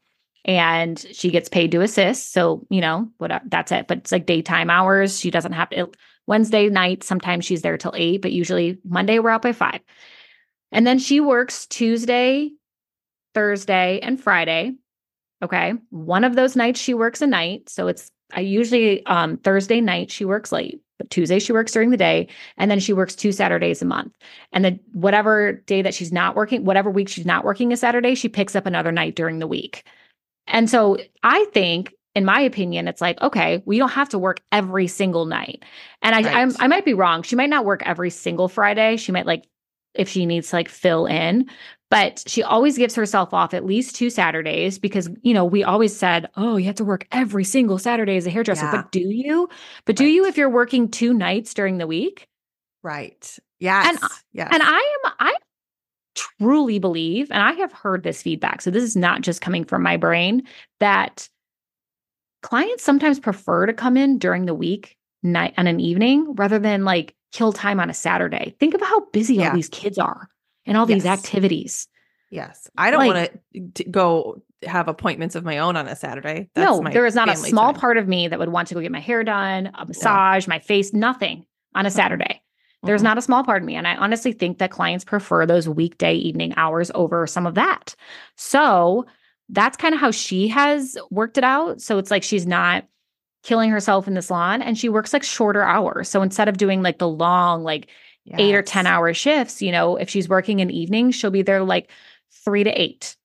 And 0.45 0.99
she 1.13 1.31
gets 1.31 1.49
paid 1.49 1.71
to 1.73 1.83
assist, 1.83 2.33
so 2.33 2.67
you 2.71 2.81
know, 2.81 3.09
what 3.19 3.43
that's 3.47 3.71
it, 3.73 3.87
but 3.87 3.99
it's 3.99 4.13
like 4.13 4.27
daytime 4.27 4.71
hours. 4.71 5.19
She 5.21 5.31
doesn't 5.31 5.53
have 5.53 5.71
to 5.71 5.91
Wednesday 6.27 6.69
night, 6.69 7.03
sometimes 7.05 7.45
she's 7.45 7.63
there 7.63 7.77
till 7.79 7.95
8, 7.97 8.23
but 8.23 8.33
usually 8.33 8.79
Monday 8.85 9.19
we're 9.19 9.31
out 9.31 9.43
by 9.43 9.53
5. 9.53 9.81
And 10.73 10.87
then 10.87 10.99
she 10.99 11.21
works 11.21 11.67
Tuesday, 11.67 12.51
Thursday, 13.35 14.01
and 14.01 14.21
Friday. 14.21 14.75
Okay. 15.43 15.75
One 15.91 16.25
of 16.25 16.37
those 16.37 16.57
nights 16.57 16.81
she 16.81 16.95
works 16.95 17.21
a 17.21 17.27
night. 17.27 17.69
So 17.69 17.89
it's 17.89 18.11
I 18.33 18.41
usually 18.41 19.05
um 19.07 19.37
Thursday 19.39 19.81
night 19.81 20.11
she 20.11 20.25
works 20.25 20.53
late, 20.53 20.81
but 20.99 21.11
Tuesday 21.11 21.39
she 21.39 21.53
works 21.53 21.73
during 21.73 21.91
the 21.91 21.97
day. 21.97 22.29
And 22.57 22.71
then 22.71 22.81
she 22.81 22.93
works 22.93 23.15
two 23.15 23.33
Saturdays 23.33 23.83
a 23.83 23.87
month. 23.87 24.13
And 24.53 24.65
then 24.65 24.81
whatever 24.93 25.53
day 25.67 25.83
that 25.83 25.95
she's 25.95 26.13
not 26.13 26.37
working, 26.37 26.65
whatever 26.65 26.91
week 26.91 27.09
she's 27.09 27.27
not 27.27 27.45
working 27.45 27.73
a 27.73 27.77
Saturday, 27.77 28.15
she 28.15 28.29
picks 28.29 28.55
up 28.55 28.67
another 28.67 28.93
night 28.93 29.17
during 29.17 29.41
the 29.41 29.47
week. 29.49 29.85
And 30.47 30.71
so 30.71 30.99
I 31.23 31.45
think 31.53 31.93
in 32.15 32.25
my 32.25 32.41
opinion, 32.41 32.89
it's 32.89 33.01
like, 33.01 33.21
okay, 33.23 33.63
we 33.65 33.79
don't 33.79 33.91
have 33.91 34.11
to 34.11 34.19
work 34.19 34.43
every 34.53 34.87
single 34.87 35.25
night. 35.25 35.65
And 36.03 36.15
I 36.15 36.43
I'm, 36.43 36.53
I 36.59 36.67
might 36.67 36.85
be 36.85 36.95
wrong. 36.95 37.23
She 37.23 37.37
might 37.37 37.51
not 37.51 37.65
work 37.65 37.83
every 37.87 38.11
single 38.11 38.49
Friday. 38.49 38.97
She 38.97 39.13
might 39.13 39.27
like 39.27 39.45
if 39.95 40.09
she 40.09 40.27
needs 40.27 40.51
to 40.51 40.57
like 40.57 40.69
fill 40.69 41.07
in, 41.07 41.49
but 41.93 42.25
she 42.27 42.43
always 42.43 42.79
gives 42.79 42.95
herself 42.95 43.35
off 43.35 43.53
at 43.53 43.67
least 43.67 43.95
two 43.95 44.09
Saturdays 44.09 44.79
because, 44.79 45.11
you 45.21 45.35
know, 45.35 45.45
we 45.45 45.63
always 45.63 45.95
said, 45.95 46.27
oh, 46.39 46.57
you 46.57 46.65
have 46.65 46.75
to 46.77 46.87
work 46.87 47.07
every 47.13 47.45
single 47.45 47.77
Saturday 47.77 48.17
as 48.17 48.27
a 48.27 48.31
hairdresser. 48.31 48.65
Yeah. 48.65 48.71
But 48.71 48.93
do 48.93 49.01
you? 49.01 49.47
But 49.85 49.97
do 49.97 50.05
Right. 50.05 50.11
you 50.15 50.25
if 50.25 50.39
you're 50.39 50.49
working 50.49 50.91
two 50.91 51.13
nights 51.13 51.53
during 51.53 51.77
the 51.77 51.87
week? 51.87 52.29
Right. 52.83 53.39
Yes. 53.61 53.99
yes. 54.33 54.49
And 54.51 54.63
I 54.63 54.97
am, 55.05 55.13
I 55.21 55.35
truly 56.15 56.79
believe, 56.79 57.31
and 57.31 57.43
I 57.43 57.53
have 57.53 57.73
heard 57.73 58.05
this 58.05 58.23
feedback. 58.23 58.63
So 58.63 58.71
this 58.71 58.85
is 58.85 58.97
not 58.97 59.21
just 59.21 59.43
coming 59.43 59.63
from 59.67 59.83
my 59.83 59.99
brain 59.99 60.45
that 60.81 61.29
clients 62.43 62.85
sometimes 62.85 63.21
prefer 63.21 63.67
to 63.67 63.75
come 63.75 63.99
in 63.99 64.19
during 64.19 64.47
the 64.47 64.55
week 64.55 64.97
night 65.23 65.53
on 65.59 65.67
an 65.67 65.79
evening 65.79 66.35
rather 66.37 66.59
than 66.59 66.87
like 66.87 67.15
kill 67.33 67.53
time 67.53 67.79
on 67.81 67.91
a 67.91 67.95
Saturday. 67.95 68.57
Think 68.59 68.73
of 68.73 68.81
how 68.81 69.01
busy 69.13 69.35
Yeah. 69.35 69.51
all 69.51 69.55
these 69.55 69.69
kids 69.69 69.99
are 69.99 70.31
and 70.67 70.77
all 70.77 70.87
these 70.87 71.07
activities. 71.07 71.89
yes. 72.31 72.71
I 72.77 72.91
don't 72.91 73.07
like- 73.07 73.33
want 73.55 73.75
to 73.77 73.85
go 73.85 74.43
have 74.65 74.87
appointments 74.89 75.35
of 75.35 75.45
my 75.45 75.59
own 75.59 75.77
on 75.77 75.89
a 75.89 75.97
Saturday. 75.97 76.49
That's 76.55 76.79
no, 76.81 76.89
there 76.91 77.05
is 77.05 77.17
not 77.17 77.29
a 77.29 77.35
small 77.37 77.73
time. 77.73 77.81
part 77.81 77.99
of 77.99 78.07
me 78.07 78.29
that 78.29 78.39
would 78.39 78.49
want 78.49 78.69
to 78.69 78.75
go 78.75 78.81
get 78.81 78.93
my 78.93 79.01
hair 79.01 79.25
done, 79.25 79.73
a 79.75 79.85
massage, 79.87 80.47
my 80.47 80.61
face, 80.61 80.93
nothing 80.93 81.45
on 81.75 81.85
a 81.85 81.91
Saturday. 81.91 82.41
There's 82.85 83.01
Mhm. 83.01 83.05
not 83.05 83.19
a 83.19 83.23
small 83.23 83.43
part 83.45 83.63
of 83.63 83.67
me. 83.67 83.75
And 83.77 83.87
I 83.89 83.97
honestly 83.97 84.33
think 84.33 84.59
that 84.59 84.71
clients 84.71 85.05
prefer 85.05 85.47
those 85.47 85.69
weekday 85.69 86.15
evening 86.15 86.55
hours 86.57 86.91
over 86.95 87.27
some 87.27 87.47
of 87.47 87.55
that. 87.57 87.95
So 88.37 89.07
that's 89.49 89.77
kind 89.77 89.95
of 89.95 90.01
how 90.01 90.11
she 90.13 90.49
has 90.49 90.97
worked 91.11 91.39
it 91.39 91.45
out. 91.45 91.81
So 91.81 91.99
it's 91.99 92.11
like 92.11 92.23
she's 92.23 92.47
not 92.47 92.85
killing 93.43 93.71
herself 93.71 94.07
in 94.07 94.15
the 94.15 94.23
salon 94.23 94.63
and 94.63 94.79
she 94.79 94.89
works 94.89 95.13
like 95.13 95.25
shorter 95.25 95.63
hours. 95.63 96.09
So 96.09 96.23
instead 96.23 96.49
of 96.49 96.57
doing 96.57 96.83
like 96.83 96.99
the 96.99 97.09
long, 97.09 97.65
like 97.65 97.89
eight 98.31 98.55
or 98.55 98.63
10 98.63 98.87
hour 98.87 99.13
shifts, 99.15 99.63
you 99.63 99.73
know, 99.73 99.97
if 99.97 100.09
she's 100.09 100.29
working 100.29 100.61
in 100.61 100.71
evenings, 100.71 101.15
she'll 101.15 101.31
be 101.31 101.43
there 101.43 101.63
like 101.63 101.91
three 102.45 102.65
to 102.65 102.71
eight 102.71 103.17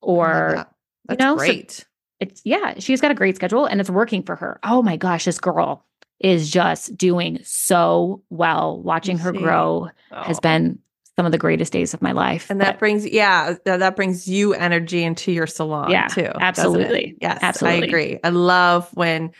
or 0.00 0.52
that. 0.56 0.72
That's 1.06 1.20
know, 1.20 1.36
so- 1.36 1.44
great. 1.44 1.86
it's 2.20 2.42
yeah, 2.44 2.74
she's 2.78 3.00
got 3.00 3.10
a 3.10 3.14
great 3.14 3.36
schedule 3.36 3.66
and 3.66 3.80
it's 3.80 3.90
working 3.90 4.22
for 4.22 4.36
her. 4.36 4.58
Oh 4.62 4.82
my 4.82 4.96
gosh, 4.96 5.24
this 5.24 5.38
girl 5.38 5.84
is 6.20 6.50
just 6.50 6.96
doing 6.96 7.38
so 7.44 8.22
well. 8.30 8.80
Watching 8.82 9.18
her 9.18 9.32
grow 9.32 9.88
oh. 10.10 10.22
has 10.22 10.40
been 10.40 10.78
some 11.16 11.26
of 11.26 11.32
the 11.32 11.38
greatest 11.38 11.72
days 11.72 11.94
of 11.94 12.02
my 12.02 12.12
life. 12.12 12.48
And 12.48 12.60
that 12.60 12.74
but, 12.74 12.78
brings, 12.78 13.04
yeah, 13.04 13.54
that 13.64 13.96
brings 13.96 14.28
you 14.28 14.54
energy 14.54 15.02
into 15.02 15.32
your 15.32 15.48
salon 15.48 15.90
yeah, 15.90 16.06
too. 16.06 16.30
Absolutely. 16.40 17.16
Yes, 17.20 17.38
absolutely. 17.42 17.82
I 17.82 17.86
agree. 17.86 18.20
I 18.22 18.28
love 18.28 18.88
when 18.94 19.32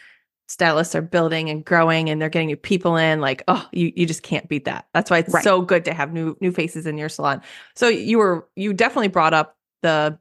stylists 0.48 0.94
are 0.94 1.02
building 1.02 1.50
and 1.50 1.64
growing 1.64 2.10
and 2.10 2.20
they're 2.20 2.28
getting 2.28 2.48
new 2.48 2.56
people 2.56 2.96
in. 2.96 3.20
Like, 3.20 3.44
oh, 3.48 3.66
you 3.72 3.92
you 3.94 4.06
just 4.06 4.22
can't 4.22 4.48
beat 4.48 4.64
that. 4.64 4.88
That's 4.92 5.10
why 5.10 5.18
it's 5.18 5.32
right. 5.32 5.44
so 5.44 5.62
good 5.62 5.84
to 5.84 5.94
have 5.94 6.12
new 6.12 6.36
new 6.40 6.50
faces 6.50 6.86
in 6.86 6.98
your 6.98 7.08
salon. 7.08 7.42
So 7.76 7.88
you 7.88 8.18
were 8.18 8.48
you 8.56 8.72
definitely 8.72 9.08
brought 9.08 9.34
up 9.34 9.56
the 9.82 10.18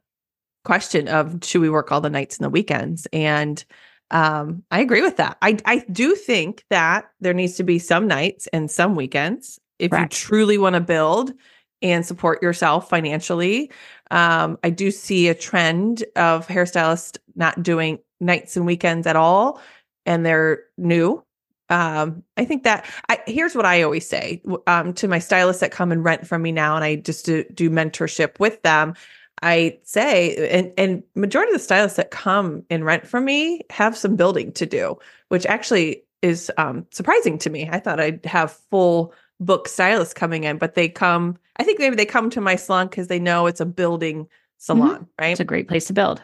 question 0.64 1.08
of 1.08 1.40
should 1.44 1.62
we 1.62 1.70
work 1.70 1.92
all 1.92 2.02
the 2.02 2.10
nights 2.10 2.38
and 2.38 2.46
the 2.46 2.50
weekends 2.50 3.08
and 3.14 3.64
um, 4.10 4.64
I 4.72 4.80
agree 4.80 5.02
with 5.02 5.18
that. 5.18 5.38
I 5.42 5.58
I 5.66 5.80
do 5.92 6.16
think 6.16 6.64
that 6.70 7.10
there 7.20 7.34
needs 7.34 7.56
to 7.56 7.64
be 7.64 7.80
some 7.80 8.08
nights 8.08 8.48
and 8.48 8.70
some 8.72 8.96
weekends 8.96 9.60
if 9.80 9.92
Correct. 9.92 10.14
you 10.14 10.18
truly 10.18 10.58
want 10.58 10.76
to 10.76 10.80
build 10.80 11.34
and 11.82 12.06
support 12.06 12.42
yourself 12.42 12.90
financially. 12.90 13.72
Um, 14.10 14.58
I 14.64 14.70
do 14.70 14.92
see 14.92 15.28
a 15.28 15.36
trend 15.36 16.04
of 16.16 16.48
hairstylists 16.48 17.18
not 17.36 17.62
doing 17.62 18.00
nights 18.20 18.58
and 18.58 18.66
weekends 18.66 19.06
at 19.06 19.16
all, 19.16 19.62
and 20.08 20.26
they're 20.26 20.64
new. 20.78 21.24
Um, 21.70 22.24
I 22.38 22.46
think 22.46 22.64
that 22.64 22.86
I 23.10 23.20
here's 23.28 23.54
what 23.54 23.66
I 23.66 23.84
always 23.84 24.08
say 24.08 24.42
um, 24.66 24.94
to 24.94 25.08
my 25.08 25.20
stylists 25.20 25.60
that 25.60 25.72
come 25.72 25.92
and 25.92 26.04
rent 26.04 26.26
from 26.26 26.42
me 26.42 26.52
now, 26.52 26.76
and 26.76 26.84
I 26.84 26.96
just 26.96 27.26
do, 27.26 27.44
do 27.54 27.70
mentorship 27.70 28.40
with 28.40 28.62
them. 28.64 28.96
I 29.44 29.78
say, 29.84 30.50
and 30.50 30.72
and 30.78 31.04
majority 31.14 31.52
of 31.52 31.60
the 31.60 31.64
stylists 31.64 31.98
that 31.98 32.10
come 32.10 32.64
and 32.70 32.86
rent 32.86 33.06
from 33.06 33.26
me 33.26 33.62
have 33.70 33.96
some 33.96 34.16
building 34.16 34.52
to 34.54 34.66
do, 34.66 34.98
which 35.28 35.46
actually 35.46 36.04
is 36.22 36.52
um, 36.58 36.86
surprising 36.92 37.38
to 37.40 37.50
me. 37.50 37.70
I 37.72 37.80
thought 37.80 38.00
I'd 38.00 38.26
have 38.26 38.52
full 38.72 39.14
book 39.40 39.68
stylists 39.68 40.14
coming 40.14 40.46
in, 40.46 40.58
but 40.58 40.76
they 40.76 40.90
come, 40.90 41.38
I 41.58 41.64
think 41.64 41.80
maybe 41.80 41.96
they 41.96 42.06
come 42.06 42.30
to 42.32 42.42
my 42.42 42.56
salon 42.56 42.88
because 42.88 43.08
they 43.08 43.20
know 43.20 43.46
it's 43.46 43.62
a 43.62 43.66
building 43.66 44.28
salon, 44.58 44.90
mm-hmm. 44.90 45.04
right? 45.20 45.32
It's 45.32 45.40
a 45.40 45.46
great 45.46 45.68
place 45.68 45.86
to 45.88 45.94
build. 45.94 46.22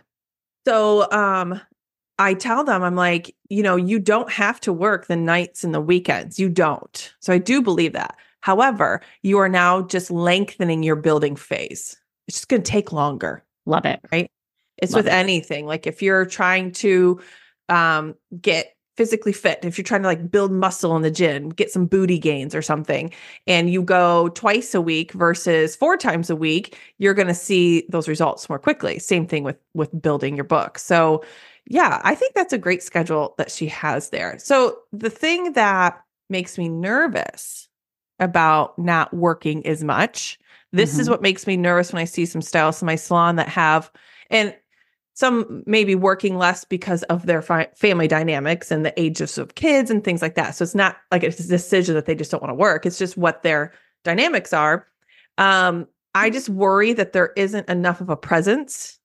So 0.65 1.11
um 1.11 1.59
I 2.19 2.33
tell 2.35 2.63
them, 2.63 2.83
I'm 2.83 2.95
like, 2.95 3.35
you 3.49 3.63
know, 3.63 3.75
you 3.75 3.99
don't 3.99 4.31
have 4.31 4.59
to 4.61 4.73
work 4.73 5.07
the 5.07 5.15
nights 5.15 5.63
and 5.63 5.73
the 5.73 5.81
weekends. 5.81 6.39
You 6.39 6.49
don't. 6.49 7.13
So 7.19 7.33
I 7.33 7.37
do 7.37 7.61
believe 7.61 7.93
that. 7.93 8.17
However, 8.41 9.01
you 9.23 9.37
are 9.39 9.49
now 9.49 9.81
just 9.81 10.11
lengthening 10.11 10.83
your 10.83 10.95
building 10.95 11.35
phase. 11.35 11.97
It's 12.27 12.37
just 12.37 12.49
going 12.49 12.61
to 12.61 12.71
take 12.71 12.91
longer. 12.91 13.43
Love 13.65 13.85
it. 13.85 13.99
Right. 14.11 14.29
It's 14.77 14.93
Love 14.93 15.05
with 15.05 15.07
it. 15.07 15.15
anything. 15.15 15.65
Like 15.65 15.87
if 15.87 16.01
you're 16.01 16.25
trying 16.25 16.71
to 16.73 17.21
um, 17.69 18.15
get 18.41 18.75
physically 18.95 19.33
fit, 19.33 19.59
if 19.63 19.77
you're 19.77 19.83
trying 19.83 20.01
to 20.01 20.07
like 20.07 20.29
build 20.29 20.51
muscle 20.51 20.95
in 20.95 21.01
the 21.01 21.09
gym, 21.11 21.49
get 21.49 21.71
some 21.71 21.85
booty 21.85 22.19
gains 22.19 22.53
or 22.53 22.61
something, 22.61 23.11
and 23.47 23.71
you 23.71 23.81
go 23.81 24.29
twice 24.29 24.75
a 24.75 24.81
week 24.81 25.13
versus 25.13 25.75
four 25.75 25.97
times 25.97 26.29
a 26.29 26.35
week, 26.35 26.77
you're 26.99 27.13
going 27.15 27.27
to 27.27 27.33
see 27.33 27.87
those 27.89 28.07
results 28.07 28.49
more 28.49 28.59
quickly. 28.59 28.99
Same 28.99 29.25
thing 29.25 29.43
with 29.43 29.57
with 29.73 29.99
building 30.01 30.35
your 30.35 30.43
book. 30.45 30.77
So, 30.77 31.23
yeah, 31.67 32.01
I 32.03 32.15
think 32.15 32.33
that's 32.33 32.53
a 32.53 32.57
great 32.57 32.83
schedule 32.83 33.35
that 33.37 33.51
she 33.51 33.67
has 33.67 34.09
there. 34.09 34.37
So, 34.39 34.79
the 34.91 35.09
thing 35.09 35.53
that 35.53 36.01
makes 36.29 36.57
me 36.57 36.69
nervous 36.69 37.69
about 38.19 38.77
not 38.77 39.13
working 39.13 39.65
as 39.65 39.83
much, 39.83 40.39
this 40.71 40.91
mm-hmm. 40.91 41.01
is 41.01 41.09
what 41.09 41.21
makes 41.21 41.47
me 41.47 41.55
nervous 41.57 41.93
when 41.93 42.01
I 42.01 42.05
see 42.05 42.25
some 42.25 42.41
stylists 42.41 42.81
in 42.81 42.85
my 42.85 42.95
salon 42.95 43.37
that 43.37 43.49
have 43.49 43.91
and 44.29 44.55
some 45.13 45.63
maybe 45.65 45.95
working 45.95 46.37
less 46.37 46.65
because 46.65 47.03
of 47.03 47.27
their 47.27 47.41
fi- 47.41 47.69
family 47.75 48.07
dynamics 48.07 48.71
and 48.71 48.83
the 48.83 48.99
ages 48.99 49.37
of 49.37 49.55
kids 49.55 49.91
and 49.91 50.03
things 50.03 50.21
like 50.21 50.35
that. 50.35 50.55
So 50.55 50.63
it's 50.63 50.75
not 50.75 50.97
like 51.11 51.23
it's 51.23 51.39
a 51.39 51.47
decision 51.47 51.93
that 51.95 52.07
they 52.07 52.15
just 52.15 52.31
don't 52.31 52.41
want 52.41 52.49
to 52.49 52.55
work. 52.55 52.85
It's 52.85 52.97
just 52.97 53.15
what 53.15 53.43
their 53.43 53.73
dynamics 54.03 54.53
are. 54.53 54.87
Um, 55.37 55.87
I 56.15 56.29
just 56.29 56.49
worry 56.49 56.93
that 56.93 57.13
there 57.13 57.31
isn't 57.37 57.69
enough 57.69 58.01
of 58.01 58.09
a 58.09 58.17
presence 58.17 58.99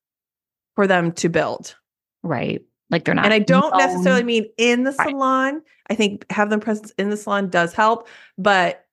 for 0.75 0.87
them 0.87 1.13
to 1.13 1.29
build. 1.29 1.77
Right. 2.23 2.63
Like 2.91 3.05
they're 3.05 3.15
not. 3.15 3.25
And 3.25 3.35
I 3.35 3.39
don't 3.39 3.71
known. 3.71 3.79
necessarily 3.79 4.23
mean 4.23 4.47
in 4.57 4.85
the 4.85 4.93
salon. 4.93 5.55
Right. 5.55 5.63
I 5.91 5.95
think 5.95 6.31
have 6.31 6.51
them 6.51 6.61
presence 6.61 6.91
in 6.99 7.11
the 7.11 7.17
salon 7.17 7.51
does 7.51 7.73
help, 7.73 8.09
but 8.37 8.87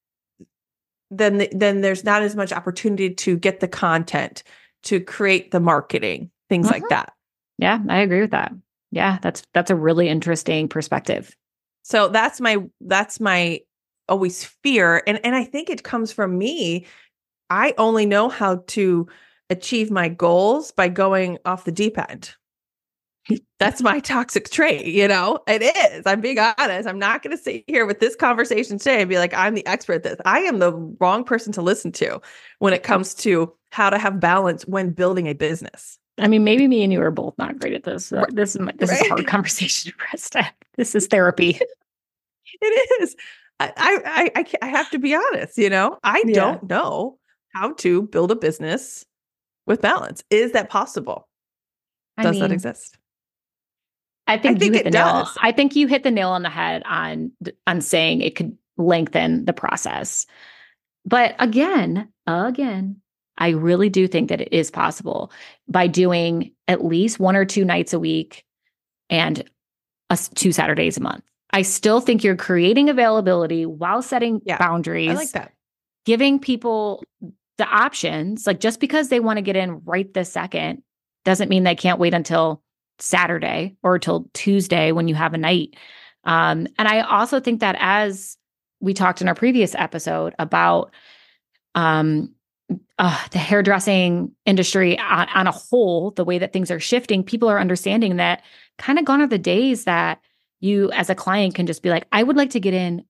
then 1.12 1.38
the, 1.38 1.50
then 1.51 1.82
there's 1.82 2.03
not 2.03 2.22
as 2.22 2.36
much 2.36 2.51
opportunity 2.51 3.13
to 3.13 3.38
get 3.38 3.60
the 3.60 3.67
content, 3.67 4.44
to 4.84 5.00
create 5.00 5.51
the 5.51 5.60
marketing, 5.60 6.29
things 6.50 6.67
mm-hmm. 6.67 6.82
like 6.82 6.89
that. 6.89 7.13
Yeah, 7.58 7.79
I 7.88 8.00
agree 8.00 8.22
with 8.22 8.32
that. 8.32 8.53
Yeah, 8.91 9.20
that's 9.22 9.44
that's 9.53 9.72
a 9.72 9.75
really 9.75 10.10
interesting 10.10 10.67
perspective. 10.67 11.36
So 11.84 12.08
that's 12.08 12.41
my 12.41 12.58
that's 12.82 13.20
my 13.20 13.62
always 14.08 14.44
fear 14.44 15.01
and 15.08 15.20
and 15.25 15.36
I 15.36 15.44
think 15.44 15.70
it 15.70 15.84
comes 15.84 16.12
from 16.12 16.38
me. 16.38 16.86
I 17.50 17.74
only 17.77 18.05
know 18.05 18.29
how 18.29 18.63
to 18.67 19.08
achieve 19.50 19.91
my 19.91 20.10
goals 20.10 20.72
by 20.72 20.89
going 20.89 21.38
off 21.46 21.65
the 21.65 21.72
deep 21.72 21.98
end. 21.98 22.36
That's 23.60 23.82
my 23.82 24.00
toxic 24.00 24.50
trait, 24.50 24.86
you 24.86 25.08
know? 25.08 25.39
It 25.48 25.63
is. 25.63 26.03
I'm 26.05 26.22
being 26.22 26.38
honest. 26.38 26.88
I'm 26.88 27.00
not 27.00 27.24
going 27.24 27.36
to 27.36 27.41
sit 27.41 27.63
here 27.67 27.86
with 27.86 28.00
this 28.00 28.15
conversation 28.15 28.77
today 28.77 29.01
and 29.01 29.10
be 29.10 29.17
like, 29.17 29.34
I'm 29.34 29.55
the 29.55 29.65
expert 29.65 29.94
at 29.94 30.03
this. 30.03 30.17
I 30.25 30.39
am 30.39 30.60
the 30.60 30.74
wrong 31.00 31.24
person 31.24 31.51
to 31.53 31.62
listen 31.62 31.91
to 31.94 32.22
when 32.60 32.74
it 32.74 32.84
comes 32.84 33.15
to 33.15 33.53
how 33.72 33.89
to 33.89 33.98
have 33.98 34.20
balance 34.20 34.63
when 34.67 34.91
building 34.91 35.27
a 35.27 35.34
business. 35.34 35.98
I 36.17 36.27
mean, 36.27 36.44
maybe 36.44 36.67
me 36.67 36.84
and 36.84 36.94
you 36.94 37.01
are 37.01 37.12
both 37.12 37.38
not 37.38 37.60
great 37.60 37.74
at 37.74 37.84
this. 37.84 38.12
Uh, 38.12 38.25
this 38.29 38.55
is 38.55 38.62
my, 38.62 38.72
this 38.77 38.89
right? 38.89 39.01
is 39.01 39.05
a 39.08 39.10
hard 39.10 39.27
conversation 39.27 39.91
to 39.91 40.38
have. 40.39 40.53
This 40.77 40.96
is 40.96 41.08
therapy. 41.08 41.60
it 42.62 43.01
is. 43.01 43.15
I, 43.60 43.72
I 43.77 44.32
I 44.36 44.46
I 44.62 44.67
have 44.67 44.89
to 44.91 45.00
be 45.00 45.15
honest. 45.15 45.58
You 45.58 45.70
know, 45.70 45.98
I 46.03 46.24
yeah. 46.25 46.36
don't 46.36 46.70
know 46.70 47.17
how 47.53 47.74
to 47.74 48.03
build 48.03 48.32
a 48.32 48.36
business 48.36 49.05
with 49.65 49.82
balance. 49.82 50.24
Is 50.29 50.51
that 50.51 50.70
possible? 50.70 51.27
I 52.17 52.24
does 52.24 52.34
mean, 52.34 52.41
that 52.41 52.51
exist? 52.51 52.98
I 54.27 54.38
think, 54.38 54.58
I 54.58 54.60
think 54.60 54.74
you 54.74 54.77
hit 54.77 54.84
the 54.86 54.91
nail. 54.91 55.29
I 55.41 55.51
think 55.51 55.75
you 55.75 55.88
hit 55.88 56.03
the 56.03 56.12
nail 56.12 56.29
on 56.29 56.41
the 56.41 56.50
head 56.50 56.82
on 56.86 57.32
on 57.67 57.82
saying 57.82 58.22
it 58.22 58.36
could 58.36 58.58
lengthen 58.77 59.46
the 59.46 59.53
process. 59.53 60.25
But 61.05 61.36
again, 61.38 62.10
again, 62.25 63.01
I 63.38 63.50
really 63.50 63.89
do 63.89 64.08
think 64.08 64.29
that 64.29 64.41
it 64.41 64.51
is 64.51 64.72
possible 64.72 65.32
by 65.67 65.88
doing 65.88 66.53
at 66.67 66.84
least 66.84 67.20
one 67.20 67.36
or 67.36 67.46
two 67.46 67.65
nights 67.65 67.94
a 67.94 68.00
week 68.00 68.44
and 69.10 69.44
a, 70.10 70.17
two 70.36 70.51
Saturdays 70.51 70.98
a 70.98 71.01
month. 71.01 71.24
I 71.51 71.62
still 71.62 72.01
think 72.01 72.24
you're 72.24 72.36
creating 72.36 72.89
availability 72.89 73.65
while 73.65 74.01
setting 74.01 74.41
yeah, 74.46 74.58
boundaries. 74.58 75.12
I 75.12 75.13
like 75.13 75.32
that. 75.32 75.51
Giving 76.05 76.39
people 76.39 77.03
the 77.58 77.65
options, 77.65 78.46
like 78.48 78.60
just 78.60 78.79
because 78.79 79.10
they 79.10 79.20
want 79.20 79.38
to 79.38 79.41
get 79.41 79.55
in 79.55 79.82
right 79.86 80.12
this 80.13 80.32
second 80.32 80.82
doesn't 81.24 81.50
mean 81.50 81.63
they 81.63 81.75
can't 81.75 82.00
wait 82.00 82.13
until 82.13 82.62
Saturday 82.99 83.75
or 83.83 83.99
till 83.99 84.29
Tuesday 84.33 84.91
when 84.91 85.07
you 85.07 85.15
have 85.15 85.33
a 85.33 85.37
night. 85.37 85.75
Um, 86.23 86.67
and 86.77 86.87
I 86.87 87.01
also 87.01 87.39
think 87.39 87.59
that 87.59 87.75
as 87.79 88.37
we 88.79 88.93
talked 88.93 89.21
in 89.21 89.27
our 89.27 89.35
previous 89.35 89.75
episode 89.75 90.33
about 90.39 90.91
um, 91.75 92.33
uh, 92.97 93.27
the 93.31 93.37
hairdressing 93.37 94.31
industry 94.45 94.97
on, 94.97 95.27
on, 95.29 95.47
a 95.47 95.51
whole, 95.51 96.11
the 96.11 96.25
way 96.25 96.39
that 96.39 96.53
things 96.53 96.71
are 96.71 96.79
shifting, 96.79 97.23
people 97.23 97.49
are 97.49 97.59
understanding 97.59 98.15
that 98.15 98.43
kind 98.77 98.97
of 98.97 99.05
gone 99.05 99.21
are 99.21 99.27
the 99.27 99.37
days 99.37 99.83
that 99.83 100.19
you, 100.61 100.91
as 100.91 101.09
a 101.09 101.15
client, 101.15 101.55
can 101.55 101.67
just 101.67 101.83
be 101.83 101.89
like, 101.89 102.07
I 102.11 102.23
would 102.23 102.37
like 102.37 102.51
to 102.51 102.59
get 102.59 102.73
in 102.73 103.03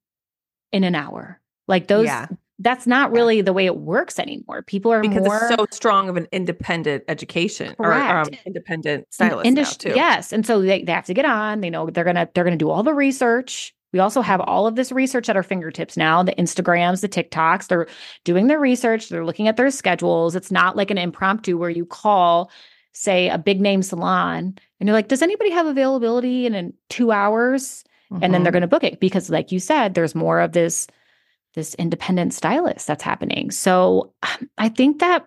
in 0.72 0.84
an 0.84 0.96
hour. 0.96 1.40
Like 1.68 1.88
those, 1.88 2.06
yeah. 2.06 2.28
That's 2.60 2.88
not 2.88 3.12
really 3.12 3.42
the 3.42 3.54
way 3.54 3.66
it 3.66 3.78
works 3.78 4.18
anymore. 4.18 4.62
People 4.64 4.92
are 4.92 5.02
because 5.02 5.26
more, 5.26 5.38
it's 5.38 5.56
so 5.56 5.66
strong 5.72 6.08
of 6.10 6.18
an 6.18 6.28
independent 6.32 7.04
education 7.08 7.76
correct. 7.76 8.12
or 8.12 8.18
um, 8.20 8.40
independent 8.46 9.14
stylist 9.14 9.46
Indus- 9.46 9.84
now 9.84 9.92
too. 9.92 9.96
Yes, 9.96 10.32
and 10.32 10.46
so 10.46 10.62
they, 10.62 10.84
they 10.84 10.92
have 10.92 11.06
to 11.06 11.14
get 11.14 11.26
on. 11.26 11.62
They 11.62 11.70
know 11.70 11.90
they're 11.90 12.04
gonna 12.04 12.30
they're 12.34 12.44
gonna 12.44 12.56
do 12.56 12.70
all 12.70 12.84
the 12.84 12.94
research 12.94 13.76
we 13.96 14.00
also 14.00 14.20
have 14.20 14.42
all 14.42 14.68
of 14.68 14.76
this 14.76 14.92
research 14.92 15.30
at 15.30 15.38
our 15.38 15.42
fingertips 15.42 15.96
now 15.96 16.22
the 16.22 16.34
Instagrams, 16.34 17.00
the 17.00 17.08
TikToks. 17.08 17.68
They're 17.68 17.88
doing 18.26 18.48
their 18.48 18.60
research, 18.60 19.08
they're 19.08 19.24
looking 19.24 19.48
at 19.48 19.56
their 19.56 19.72
schedules. 19.72 20.36
It's 20.36 20.52
not 20.52 20.76
like 20.76 20.92
an 20.92 20.98
impromptu 20.98 21.58
where 21.58 21.70
you 21.70 21.86
call, 21.86 22.52
say, 22.92 23.30
a 23.30 23.38
big 23.38 23.62
name 23.62 23.82
salon 23.82 24.58
and 24.82 24.88
you're 24.90 24.94
like, 24.94 25.08
does 25.08 25.22
anybody 25.22 25.50
have 25.50 25.66
availability 25.66 26.46
in, 26.46 26.54
in 26.54 26.74
two 26.90 27.14
hours? 27.14 27.86
Mm-hmm. 28.12 28.22
And 28.22 28.34
then 28.34 28.44
they're 28.44 28.52
mm-hmm. 28.52 28.56
going 28.56 28.62
to 28.64 28.68
book 28.68 28.84
it 28.84 29.00
because, 29.00 29.30
like 29.30 29.54
you 29.54 29.62
said, 29.62 29.94
there's 29.94 30.14
more 30.14 30.42
of 30.42 30.52
this 30.52 30.88
this 31.56 31.74
independent 31.76 32.34
stylist 32.34 32.88
that's 32.88 33.04
happening. 33.04 33.52
So 33.52 34.14
I 34.58 34.70
think 34.70 35.00
that 35.00 35.26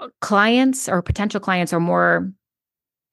uh, 0.00 0.08
clients 0.20 0.88
or 0.88 1.02
potential 1.02 1.40
clients 1.40 1.72
are 1.72 1.80
more 1.80 2.32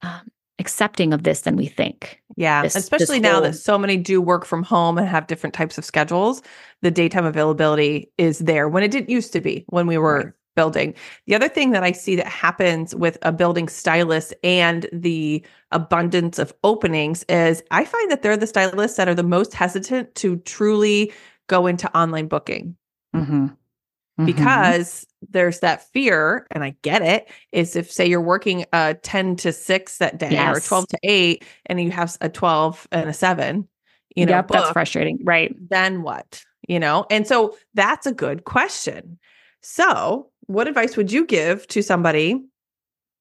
um, 0.02 0.30
accepting 0.60 1.14
of 1.14 1.24
this 1.24 1.42
than 1.42 1.56
we 1.56 1.68
think. 1.68 2.22
Yeah, 2.36 2.62
this, 2.62 2.76
especially 2.76 3.20
this 3.20 3.32
now 3.32 3.40
that 3.40 3.56
so 3.56 3.78
many 3.78 3.98
do 3.98 4.22
work 4.22 4.46
from 4.46 4.64
home 4.64 4.98
and 4.98 5.08
have 5.08 5.28
different 5.28 5.54
types 5.54 5.78
of 5.78 5.86
schedules, 5.86 6.42
the 6.82 6.92
daytime 6.92 7.26
availability 7.26 8.12
is 8.18 8.40
there 8.40 8.70
when 8.70 8.84
it 8.84 8.92
didn't 8.92 9.10
used 9.10 9.34
to 9.34 9.42
be 9.42 9.66
when 9.68 9.88
we 9.88 9.98
were 9.98 10.18
right. 10.18 10.34
building. 10.56 10.94
The 11.28 11.36
other 11.36 11.50
thing 11.50 11.72
that 11.72 11.84
I 11.84 11.92
see 11.92 12.16
that 12.18 12.28
happens 12.28 12.94
with 12.94 13.18
a 13.22 13.32
building 13.32 13.68
stylist 13.68 14.34
and 14.44 14.88
the 14.94 15.44
abundance 15.72 16.40
of 16.40 16.54
openings 16.64 17.24
is 17.30 17.64
I 17.72 17.86
find 17.86 18.12
that 18.12 18.22
they're 18.22 18.38
the 18.38 18.48
stylists 18.48 18.98
that 18.98 19.08
are 19.08 19.16
the 19.16 19.24
most 19.24 19.54
hesitant 19.54 20.16
to 20.16 20.38
truly 20.38 21.12
go 21.50 21.68
into 21.68 21.94
online 21.98 22.28
booking. 22.28 22.78
Mm-hmm. 23.14 23.48
Mm-hmm. 23.48 24.26
Because 24.26 25.06
there's 25.30 25.60
that 25.60 25.90
fear, 25.92 26.46
and 26.52 26.64
I 26.64 26.76
get 26.82 27.02
it, 27.02 27.30
is 27.52 27.76
if 27.76 27.92
say 27.92 28.06
you're 28.06 28.22
working 28.22 28.66
a 28.72 28.94
10 28.94 29.36
to 29.38 29.52
6 29.52 29.98
that 29.98 30.18
day 30.18 30.32
Yes. 30.32 30.58
or 30.58 30.60
12 30.62 30.88
to 30.90 31.00
8 31.04 31.46
and 31.66 31.82
you 31.82 31.92
have 31.92 32.18
a 32.22 32.30
12 32.30 32.88
and 32.92 33.10
a 33.10 33.14
7, 33.14 33.68
you 34.16 34.26
know, 34.26 34.34
yep, 34.34 34.48
that's 34.50 34.72
frustrating. 34.72 35.20
Right. 35.24 35.56
then 35.70 36.02
what? 36.04 36.44
You 36.68 36.80
know? 36.80 37.06
And 37.10 37.26
so 37.28 37.58
that's 37.74 38.06
a 38.06 38.14
good 38.14 38.44
question. 38.44 39.18
So, 39.62 40.30
what 40.48 40.68
advice 40.68 40.98
would 40.98 41.12
you 41.12 41.26
give 41.26 41.68
to 41.68 41.82
somebody 41.82 42.44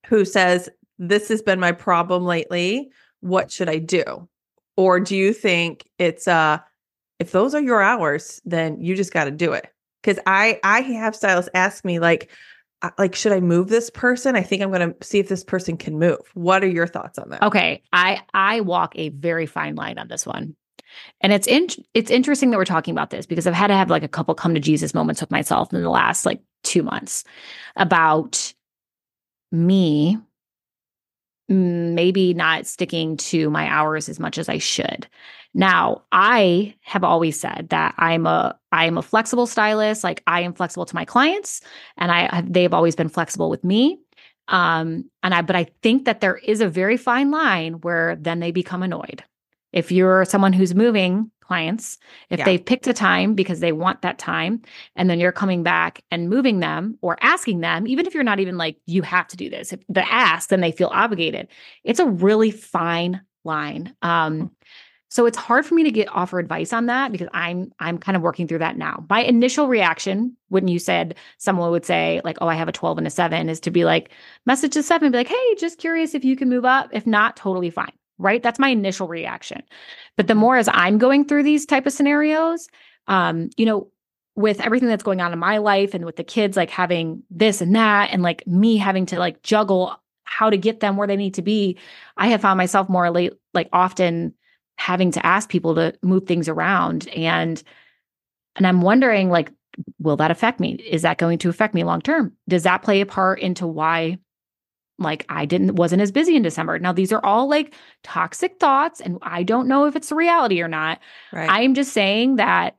who 0.07 0.25
says, 0.25 0.69
This 0.99 1.29
has 1.29 1.43
been 1.43 1.61
my 1.61 1.73
problem 1.73 2.25
lately? 2.25 2.91
What 3.21 3.53
should 3.53 3.69
I 3.69 3.79
do? 3.79 4.29
Or 4.77 4.99
do 5.01 5.17
you 5.17 5.33
think 5.33 5.89
it's 5.99 6.27
uh 6.27 6.59
if 7.19 7.33
those 7.33 7.55
are 7.55 7.61
your 7.61 7.83
hours, 7.83 8.41
then 8.45 8.81
you 8.81 8.95
just 8.95 9.13
got 9.13 9.25
to 9.25 9.31
do 9.31 9.53
it? 9.53 9.73
Cuz 10.03 10.19
I 10.27 10.61
I 10.63 10.81
have 10.83 11.17
stylists 11.17 11.51
ask 11.55 11.85
me 11.85 11.99
like 11.99 12.31
like 12.97 13.15
should 13.15 13.33
I 13.33 13.41
move 13.41 13.69
this 13.69 13.91
person? 13.91 14.37
I 14.37 14.43
think 14.43 14.63
I'm 14.63 14.71
going 14.71 14.95
to 14.95 15.07
see 15.07 15.19
if 15.19 15.29
this 15.29 15.43
person 15.43 15.77
can 15.77 15.99
move. 15.99 16.21
What 16.35 16.63
are 16.63 16.69
your 16.69 16.87
thoughts 16.87 17.19
on 17.19 17.31
that? 17.31 17.43
Okay, 17.43 17.83
I 17.93 18.21
I 18.35 18.61
walk 18.61 18.93
a 18.97 19.09
very 19.11 19.47
fine 19.47 19.75
line 19.75 19.99
on 19.99 20.09
this 20.09 20.25
one. 20.25 20.55
And 21.21 21.33
it's 21.33 21.47
in, 21.47 21.69
it's 21.93 22.11
interesting 22.11 22.51
that 22.51 22.57
we're 22.57 22.65
talking 22.65 22.93
about 22.93 23.11
this 23.11 23.27
because 23.27 23.47
I've 23.47 23.55
had 23.55 23.67
to 23.67 23.75
have 23.75 23.91
like 23.91 24.03
a 24.03 24.09
couple 24.09 24.35
come 24.35 24.55
to 24.55 24.61
Jesus 24.61 24.95
moments 24.95 25.21
with 25.21 25.31
myself 25.31 25.73
in 25.73 25.83
the 25.83 25.91
last 25.91 26.25
like 26.25 26.41
2 26.65 26.83
months 26.83 27.25
about 27.77 28.55
me 29.53 30.19
maybe 31.49 32.35
not 32.35 32.67
sticking 32.67 33.17
to 33.17 33.49
my 33.49 33.67
hours 33.69 34.09
as 34.09 34.21
much 34.21 34.37
as 34.37 34.49
I 34.49 34.59
should. 34.59 35.07
Now, 35.55 36.03
I 36.13 36.75
have 36.83 37.05
always 37.05 37.39
said 37.41 37.69
that 37.71 37.95
I'm 37.99 38.27
a 38.27 38.59
I 38.71 38.85
am 38.87 38.99
a 38.99 39.03
flexible 39.03 39.47
stylist, 39.47 40.05
like 40.05 40.23
I 40.27 40.43
am 40.43 40.53
flexible 40.53 40.85
to 40.87 40.95
my 40.95 41.05
clients 41.05 41.63
and 41.97 42.13
I 42.13 42.43
they've 42.47 42.75
always 42.75 42.95
been 42.95 43.09
flexible 43.09 43.51
with 43.51 43.65
me. 43.65 43.99
Um 44.49 45.11
and 45.23 45.35
I 45.35 45.43
but 45.43 45.57
I 45.57 45.67
think 45.83 46.05
that 46.05 46.21
there 46.21 46.37
is 46.37 46.61
a 46.61 46.69
very 46.69 46.97
fine 46.97 47.31
line 47.31 47.75
where 47.81 48.17
then 48.17 48.41
they 48.41 48.51
become 48.53 48.83
annoyed. 48.83 49.25
If 49.73 49.91
you're 49.91 50.25
someone 50.25 50.53
who's 50.53 50.75
moving 50.75 51.31
clients, 51.41 51.99
if 52.31 52.39
Yeah. 52.41 52.45
they've 52.45 52.65
picked 52.65 52.87
a 52.87 52.93
time 52.93 53.35
because 53.35 53.61
they 53.61 53.73
want 53.73 54.03
that 54.03 54.19
time 54.19 54.61
and 54.97 55.09
then 55.09 55.19
you're 55.19 55.33
coming 55.33 55.63
back 55.63 56.03
and 56.11 56.29
moving 56.29 56.61
them 56.61 56.99
or 57.01 57.17
asking 57.23 57.61
them, 57.61 57.87
even 57.87 58.07
if 58.07 58.15
you're 58.15 58.23
not 58.23 58.41
even 58.41 58.59
like 58.59 58.77
you 58.87 59.01
have 59.03 59.27
to 59.29 59.37
do 59.37 59.49
this, 59.49 59.73
if 59.73 59.81
the 59.89 60.07
ask 60.13 60.51
then 60.51 60.61
they 60.61 60.73
feel 60.73 60.91
obligated. 60.93 61.49
It's 61.85 62.01
a 62.01 62.07
really 62.07 62.51
fine 62.51 63.23
line. 63.45 63.95
Um 64.03 64.51
so 65.09 65.25
it's 65.25 65.39
hard 65.39 65.65
for 65.65 65.75
me 65.75 65.85
to 65.85 65.91
get 65.91 66.09
offer 66.09 66.39
advice 66.39 66.73
on 66.73 66.87
that 66.87 67.13
because 67.13 67.29
I'm 67.33 67.73
I'm 67.81 67.99
kind 67.99 68.15
of 68.15 68.23
working 68.23 68.47
through 68.47 68.59
that 68.59 68.77
now. 68.77 69.05
My 69.09 69.21
initial 69.21 69.67
reaction 69.67 70.37
when 70.49 70.69
you 70.69 70.79
said 70.79 71.17
someone 71.39 71.71
would 71.71 71.87
say 71.87 72.21
like, 72.25 72.39
"Oh, 72.41 72.49
I 72.49 72.55
have 72.55 72.69
a 72.69 72.73
12 72.73 72.99
and 72.99 73.07
a 73.07 73.11
7" 73.11 73.49
is 73.49 73.61
to 73.61 73.71
be 73.71 73.85
like, 73.85 74.11
message 74.45 74.73
to 74.75 74.83
7 74.83 75.11
be 75.11 75.19
like, 75.19 75.29
"Hey, 75.29 75.55
just 75.59 75.79
curious 75.79 76.15
if 76.15 76.25
you 76.25 76.37
can 76.37 76.49
move 76.51 76.65
up. 76.65 76.91
If 76.93 77.07
not, 77.07 77.37
totally 77.37 77.71
fine." 77.71 77.93
Right? 78.19 78.43
That's 78.43 78.59
my 78.59 78.69
initial 78.69 79.09
reaction. 79.09 79.63
But 80.17 80.27
the 80.27 80.35
more 80.35 80.57
as 80.57 80.69
I'm 80.73 80.99
going 80.99 81.25
through 81.25 81.45
these 81.45 81.65
type 81.65 81.87
of 81.87 81.93
scenarios, 81.93 82.69
um, 83.07 83.51
you 83.57 83.65
know, 83.65 83.91
with 84.35 84.61
everything 84.61 84.89
that's 84.89 85.03
going 85.03 85.21
on 85.21 85.33
in 85.33 85.39
my 85.39 85.59
life 85.59 85.95
and 85.95 86.05
with 86.05 86.17
the 86.17 86.25
kids 86.25 86.57
like 86.57 86.71
having 86.71 87.23
this 87.31 87.61
and 87.61 87.75
that 87.75 88.11
and 88.13 88.23
like 88.23 88.47
me 88.47 88.77
having 88.77 89.07
to 89.07 89.19
like 89.19 89.43
juggle 89.43 89.97
how 90.25 90.51
to 90.51 90.57
get 90.57 90.81
them 90.81 90.97
where 90.97 91.09
they 91.09 91.17
need 91.17 91.35
to 91.35 91.43
be, 91.43 91.79
I 92.17 92.29
have 92.29 92.43
found 92.43 92.59
myself 92.59 92.89
more 92.89 93.11
late 93.11 93.33
like 93.55 93.69
often 93.73 94.35
having 94.79 95.11
to 95.11 95.25
ask 95.27 95.49
people 95.49 95.75
to 95.75 95.95
move 96.03 96.27
things 96.27 96.49
around 96.49 97.09
and 97.09 97.63
and 98.57 98.67
i'm 98.67 98.81
wondering 98.81 99.29
like 99.29 99.51
will 99.99 100.17
that 100.17 100.31
affect 100.31 100.61
me? 100.61 100.75
Is 100.75 101.03
that 101.03 101.19
going 101.19 101.39
to 101.39 101.49
affect 101.49 101.75
me 101.75 101.85
long 101.85 102.01
term? 102.01 102.33
Does 102.49 102.63
that 102.65 102.83
play 102.83 103.01
a 103.01 103.07
part 103.07 103.41
into 103.41 103.67
why 103.67 104.19
like 105.01 105.25
i 105.29 105.45
didn't 105.45 105.77
wasn't 105.77 106.03
as 106.03 106.11
busy 106.11 106.35
in 106.35 106.43
december? 106.43 106.79
Now 106.79 106.93
these 106.93 107.13
are 107.13 107.25
all 107.25 107.49
like 107.49 107.75
toxic 108.03 108.59
thoughts 108.59 109.01
and 109.01 109.19
i 109.23 109.43
don't 109.43 109.69
know 109.69 109.87
if 109.87 109.97
it's 109.97 110.11
reality 110.11 110.61
or 110.61 110.69
not. 110.69 110.99
Right. 111.33 111.49
i'm 111.49 111.75
just 111.75 111.93
saying 111.93 112.37
that 112.37 112.77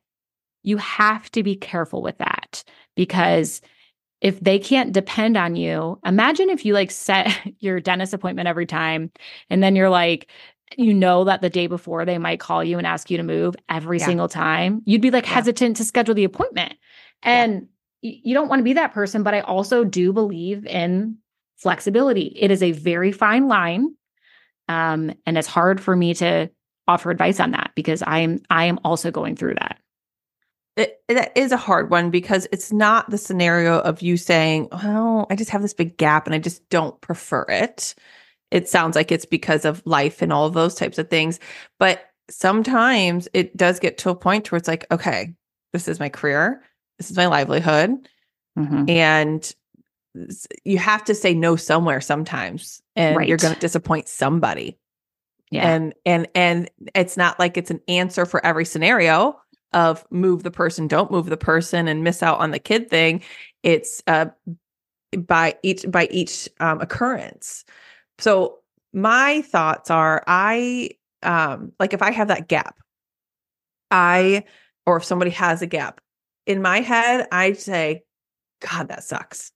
you 0.63 0.77
have 0.77 1.31
to 1.31 1.43
be 1.43 1.55
careful 1.55 2.01
with 2.01 2.17
that 2.17 2.63
because 2.95 3.62
if 4.19 4.38
they 4.41 4.59
can't 4.59 4.91
depend 4.91 5.38
on 5.38 5.55
you 5.55 5.97
imagine 6.05 6.49
if 6.49 6.65
you 6.65 6.73
like 6.73 6.91
set 6.91 7.33
your 7.59 7.79
dentist 7.79 8.13
appointment 8.13 8.49
every 8.49 8.65
time 8.65 9.12
and 9.49 9.63
then 9.63 9.75
you're 9.75 9.89
like 9.89 10.29
you 10.77 10.93
know 10.93 11.23
that 11.23 11.41
the 11.41 11.49
day 11.49 11.67
before 11.67 12.05
they 12.05 12.17
might 12.17 12.39
call 12.39 12.63
you 12.63 12.77
and 12.77 12.86
ask 12.88 13.10
you 13.10 13.17
to 13.17 13.23
move 13.23 13.55
every 13.69 13.99
Yeah. 13.99 14.05
single 14.05 14.27
time 14.27 14.82
you'd 14.86 15.01
be 15.01 15.12
like 15.12 15.25
Yeah. 15.25 15.34
hesitant 15.36 15.77
to 15.77 15.84
schedule 15.86 16.15
the 16.15 16.23
appointment 16.23 16.73
and 17.23 17.67
y- 18.03 18.19
you 18.23 18.34
don't 18.34 18.47
want 18.49 18.60
to 18.60 18.63
be 18.63 18.73
that 18.73 18.93
person 18.93 19.23
but 19.23 19.34
i 19.34 19.41
also 19.41 19.84
do 19.84 20.13
believe 20.13 20.65
in 20.65 21.17
flexibility 21.58 22.34
it 22.39 22.51
is 22.51 22.63
a 22.63 22.71
very 22.71 23.12
fine 23.12 23.47
line 23.47 23.95
um, 24.67 25.12
and 25.25 25.38
it's 25.38 25.47
hard 25.47 25.82
for 25.82 25.95
me 25.95 26.13
to 26.13 26.49
offer 26.88 27.10
advice 27.12 27.39
on 27.39 27.51
that 27.51 27.71
because 27.75 28.01
i 28.03 28.19
am 28.19 28.39
i 28.49 28.65
am 28.65 28.79
also 28.84 29.12
going 29.12 29.36
through 29.36 29.55
that 29.55 29.79
it, 30.77 31.01
that 31.10 31.36
is 31.36 31.51
a 31.51 31.58
hard 31.58 31.89
one 31.89 32.10
because 32.10 32.47
it's 32.53 32.71
not 32.71 33.10
the 33.10 33.17
scenario 33.17 33.79
of 33.79 34.01
you 34.01 34.15
saying, 34.15 34.69
"Well, 34.71 35.27
I 35.29 35.36
just 35.36 35.49
have 35.49 35.62
this 35.62 35.73
big 35.73 35.97
gap 35.97 36.25
and 36.25 36.34
I 36.34 36.39
just 36.39 36.69
don't 36.69 37.01
prefer 37.01 37.45
it." 37.49 37.95
It 38.51 38.67
sounds 38.67 38.95
like 38.95 39.12
it's 39.12 39.25
because 39.25 39.65
of 39.65 39.81
life 39.85 40.21
and 40.21 40.33
all 40.33 40.45
of 40.45 40.53
those 40.53 40.75
types 40.75 40.97
of 40.97 41.09
things, 41.09 41.39
but 41.77 42.09
sometimes 42.29 43.27
it 43.33 43.55
does 43.55 43.79
get 43.79 43.97
to 43.99 44.09
a 44.09 44.15
point 44.15 44.51
where 44.51 44.57
it's 44.57 44.67
like, 44.67 44.85
"Okay, 44.91 45.33
this 45.73 45.88
is 45.88 45.99
my 45.99 46.09
career, 46.09 46.63
this 46.97 47.12
is 47.12 47.17
my 47.17 47.27
livelihood, 47.27 48.07
Mhm. 48.57 48.89
and 48.89 49.55
you 50.65 50.77
have 50.79 51.03
to 51.05 51.13
say 51.13 51.33
no 51.33 51.55
somewhere 51.55 52.01
sometimes, 52.01 52.81
and 52.95 53.15
you're 53.27 53.38
going 53.38 53.53
to 53.53 53.59
disappoint 53.59 54.07
somebody." 54.07 54.77
yeah 55.51 55.67
and 55.73 55.95
and 56.05 56.27
and 56.35 56.69
it's 56.93 57.17
not 57.17 57.39
like 57.39 57.57
it's 57.57 57.71
an 57.71 57.81
answer 57.88 58.23
for 58.23 58.45
every 58.45 58.63
scenario 58.65 59.39
of 59.73 60.05
move 60.12 60.43
the 60.43 60.51
person 60.51 60.88
don't 60.88 61.09
move 61.09 61.25
the 61.25 61.38
person 61.38 61.88
and 61.88 62.03
miss 62.03 62.21
out 62.21 62.39
on 62.39 62.51
the 62.51 62.59
kid 62.59 62.88
thing 62.88 63.19
it's 63.63 64.03
uh 64.05 64.27
by 65.17 65.55
each 65.63 65.85
by 65.89 66.07
each 66.12 66.47
um 66.59 66.79
occurrence 66.81 67.65
so 68.19 68.60
my 68.93 69.41
thoughts 69.43 69.89
are 69.89 70.23
i 70.27 70.89
um 71.23 71.71
like 71.79 71.93
if 71.93 72.01
i 72.01 72.12
have 72.12 72.27
that 72.27 72.47
gap 72.47 72.75
i 73.91 74.43
or 74.86 74.97
if 74.97 75.03
somebody 75.03 75.32
has 75.32 75.62
a 75.62 75.67
gap 75.67 76.01
in 76.45 76.62
my 76.62 76.79
head 76.82 77.27
i 77.32 77.53
say 77.53 78.03
god 78.67 78.88
that 78.88 79.03
sucks 79.03 79.51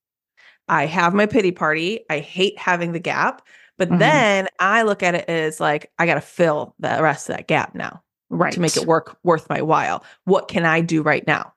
i 0.67 0.85
have 0.85 1.13
my 1.13 1.25
pity 1.25 1.51
party 1.51 2.01
i 2.09 2.19
hate 2.19 2.57
having 2.57 2.91
the 2.91 2.99
gap 2.99 3.41
but 3.79 3.89
Mhm. 3.89 3.97
then 3.99 4.47
I 4.59 4.83
look 4.83 5.01
at 5.01 5.15
it 5.15 5.27
as 5.27 5.59
like 5.59 5.91
I 5.97 6.05
got 6.05 6.13
to 6.13 6.21
fill 6.21 6.75
the 6.79 6.99
rest 7.01 7.27
of 7.27 7.35
that 7.35 7.47
gap 7.47 7.73
now 7.73 8.03
right 8.29 8.53
to 8.53 8.59
make 8.59 8.77
it 8.77 8.85
work 8.85 9.17
worth 9.23 9.49
my 9.49 9.63
while. 9.63 10.03
What 10.25 10.47
can 10.47 10.63
I 10.63 10.79
do 10.79 11.01
right 11.01 11.25
now 11.25 11.51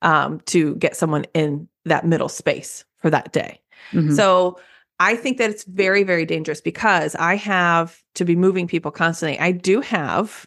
um, 0.00 0.40
to 0.46 0.74
get 0.76 0.96
someone 0.96 1.26
in 1.34 1.68
that 1.84 2.06
middle 2.06 2.30
space 2.30 2.86
for 2.96 3.10
that 3.10 3.34
day? 3.34 3.60
Mhm. 3.92 4.16
So 4.16 4.58
I 5.00 5.16
think 5.16 5.38
that 5.38 5.50
it's 5.50 5.64
very, 5.64 6.02
very 6.02 6.26
dangerous 6.26 6.60
because 6.60 7.14
I 7.14 7.36
have 7.36 8.02
to 8.14 8.24
be 8.24 8.34
moving 8.36 8.66
people 8.66 8.90
constantly. 8.90 9.38
I 9.38 9.52
do 9.52 9.80
have, 9.80 10.46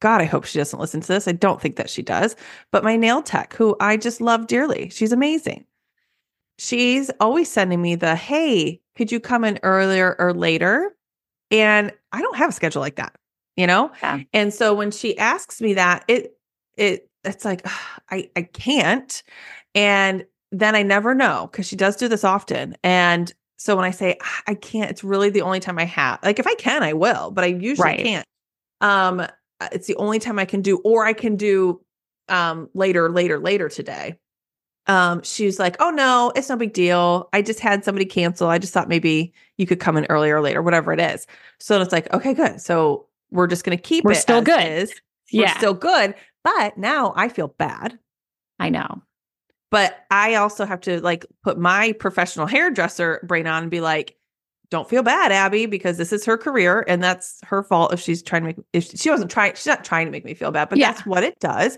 God, 0.00 0.20
I 0.20 0.24
hope 0.24 0.44
she 0.44 0.58
doesn't 0.58 0.78
listen 0.78 1.00
to 1.02 1.08
this. 1.08 1.28
I 1.28 1.32
don't 1.32 1.60
think 1.60 1.76
that 1.76 1.90
she 1.90 2.02
does, 2.02 2.34
but 2.72 2.84
my 2.84 2.96
nail 2.96 3.22
tech, 3.22 3.52
who 3.54 3.76
I 3.78 3.96
just 3.96 4.20
love 4.20 4.46
dearly, 4.46 4.88
she's 4.88 5.12
amazing. 5.12 5.66
She's 6.58 7.10
always 7.20 7.50
sending 7.50 7.80
me 7.80 7.94
the, 7.94 8.16
hey, 8.16 8.80
could 8.96 9.12
you 9.12 9.20
come 9.20 9.44
in 9.44 9.58
earlier 9.62 10.16
or 10.18 10.34
later? 10.34 10.94
And 11.50 11.92
I 12.12 12.20
don't 12.22 12.36
have 12.36 12.50
a 12.50 12.52
schedule 12.52 12.80
like 12.80 12.96
that, 12.96 13.16
you 13.56 13.66
know? 13.66 13.90
Yeah. 14.02 14.20
And 14.32 14.52
so 14.52 14.74
when 14.74 14.90
she 14.90 15.16
asks 15.18 15.60
me 15.60 15.74
that, 15.74 16.04
it, 16.06 16.36
it, 16.76 17.08
it's 17.24 17.44
like, 17.44 17.66
I, 18.10 18.30
I 18.36 18.42
can't. 18.42 19.22
And 19.74 20.24
then 20.52 20.74
I 20.74 20.82
never 20.82 21.14
know 21.14 21.48
because 21.50 21.66
she 21.66 21.76
does 21.76 21.96
do 21.96 22.08
this 22.08 22.24
often. 22.24 22.76
And 22.82 23.32
so 23.60 23.76
when 23.76 23.84
I 23.84 23.90
say 23.90 24.16
"Ah, 24.22 24.42
I 24.46 24.54
can't, 24.54 24.90
it's 24.90 25.04
really 25.04 25.28
the 25.28 25.42
only 25.42 25.60
time 25.60 25.78
I 25.78 25.84
have. 25.84 26.18
Like 26.22 26.38
if 26.38 26.46
I 26.46 26.54
can, 26.54 26.82
I 26.82 26.94
will, 26.94 27.30
but 27.30 27.44
I 27.44 27.48
usually 27.48 27.90
Right. 27.90 28.02
can't. 28.02 28.26
Um, 28.80 29.26
it's 29.70 29.86
the 29.86 29.96
only 29.96 30.18
time 30.18 30.38
I 30.38 30.46
can 30.46 30.62
do, 30.62 30.78
or 30.78 31.04
I 31.04 31.12
can 31.12 31.36
do 31.36 31.82
um 32.28 32.70
later, 32.72 33.10
later, 33.10 33.38
later 33.38 33.68
today. 33.68 34.18
Um, 34.86 35.22
she's 35.22 35.58
like, 35.58 35.76
Oh 35.78 35.90
no, 35.90 36.32
it's 36.34 36.48
no 36.48 36.56
big 36.56 36.72
deal. 36.72 37.28
I 37.34 37.42
just 37.42 37.60
had 37.60 37.84
somebody 37.84 38.06
cancel. 38.06 38.48
I 38.48 38.56
just 38.58 38.72
thought 38.72 38.88
maybe 38.88 39.34
you 39.58 39.66
could 39.66 39.78
come 39.78 39.98
in 39.98 40.06
earlier 40.06 40.36
or 40.36 40.40
later, 40.40 40.62
whatever 40.62 40.90
it 40.94 41.00
is. 41.00 41.26
So 41.58 41.78
it's 41.82 41.92
like, 41.92 42.10
okay, 42.14 42.32
good. 42.32 42.62
So 42.62 43.08
we're 43.30 43.46
just 43.46 43.62
gonna 43.64 43.76
keep 43.76 44.04
We're 44.06 44.12
it 44.12 44.16
still 44.16 44.38
as 44.38 44.44
good. 44.44 44.62
is. 44.62 44.90
We're 45.34 45.42
yeah 45.42 45.58
still 45.58 45.74
good. 45.74 46.14
But 46.44 46.78
now 46.78 47.12
I 47.14 47.28
feel 47.28 47.48
bad 47.48 47.98
i 48.58 48.70
know 48.70 49.02
But 49.70 50.04
I 50.10 50.34
also 50.34 50.64
have 50.66 50.80
to 50.82 51.00
like 51.00 51.24
put 51.44 51.58
my 51.58 51.92
professional 51.92 52.46
hairdresser 52.46 53.20
brain 53.22 53.46
on 53.46 53.62
and 53.62 53.70
be 53.70 53.80
like, 53.80 54.16
don't 54.70 54.88
feel 54.88 55.02
bad, 55.02 55.32
Abby, 55.32 55.66
because 55.66 55.96
this 55.96 56.12
is 56.12 56.24
her 56.24 56.38
career 56.38 56.84
and 56.86 57.02
that's 57.02 57.40
her 57.44 57.62
fault 57.62 57.92
if 57.92 58.00
she's 58.00 58.22
trying 58.22 58.42
to 58.42 58.46
make 58.48 58.56
if 58.72 58.84
she 58.98 59.10
wasn't 59.10 59.30
trying, 59.30 59.54
she's 59.54 59.66
not 59.66 59.84
trying 59.84 60.06
to 60.06 60.12
make 60.12 60.24
me 60.24 60.34
feel 60.34 60.50
bad, 60.52 60.68
but 60.68 60.78
Yeah. 60.78 60.92
that's 60.92 61.04
what 61.06 61.24
it 61.24 61.38
does. 61.40 61.76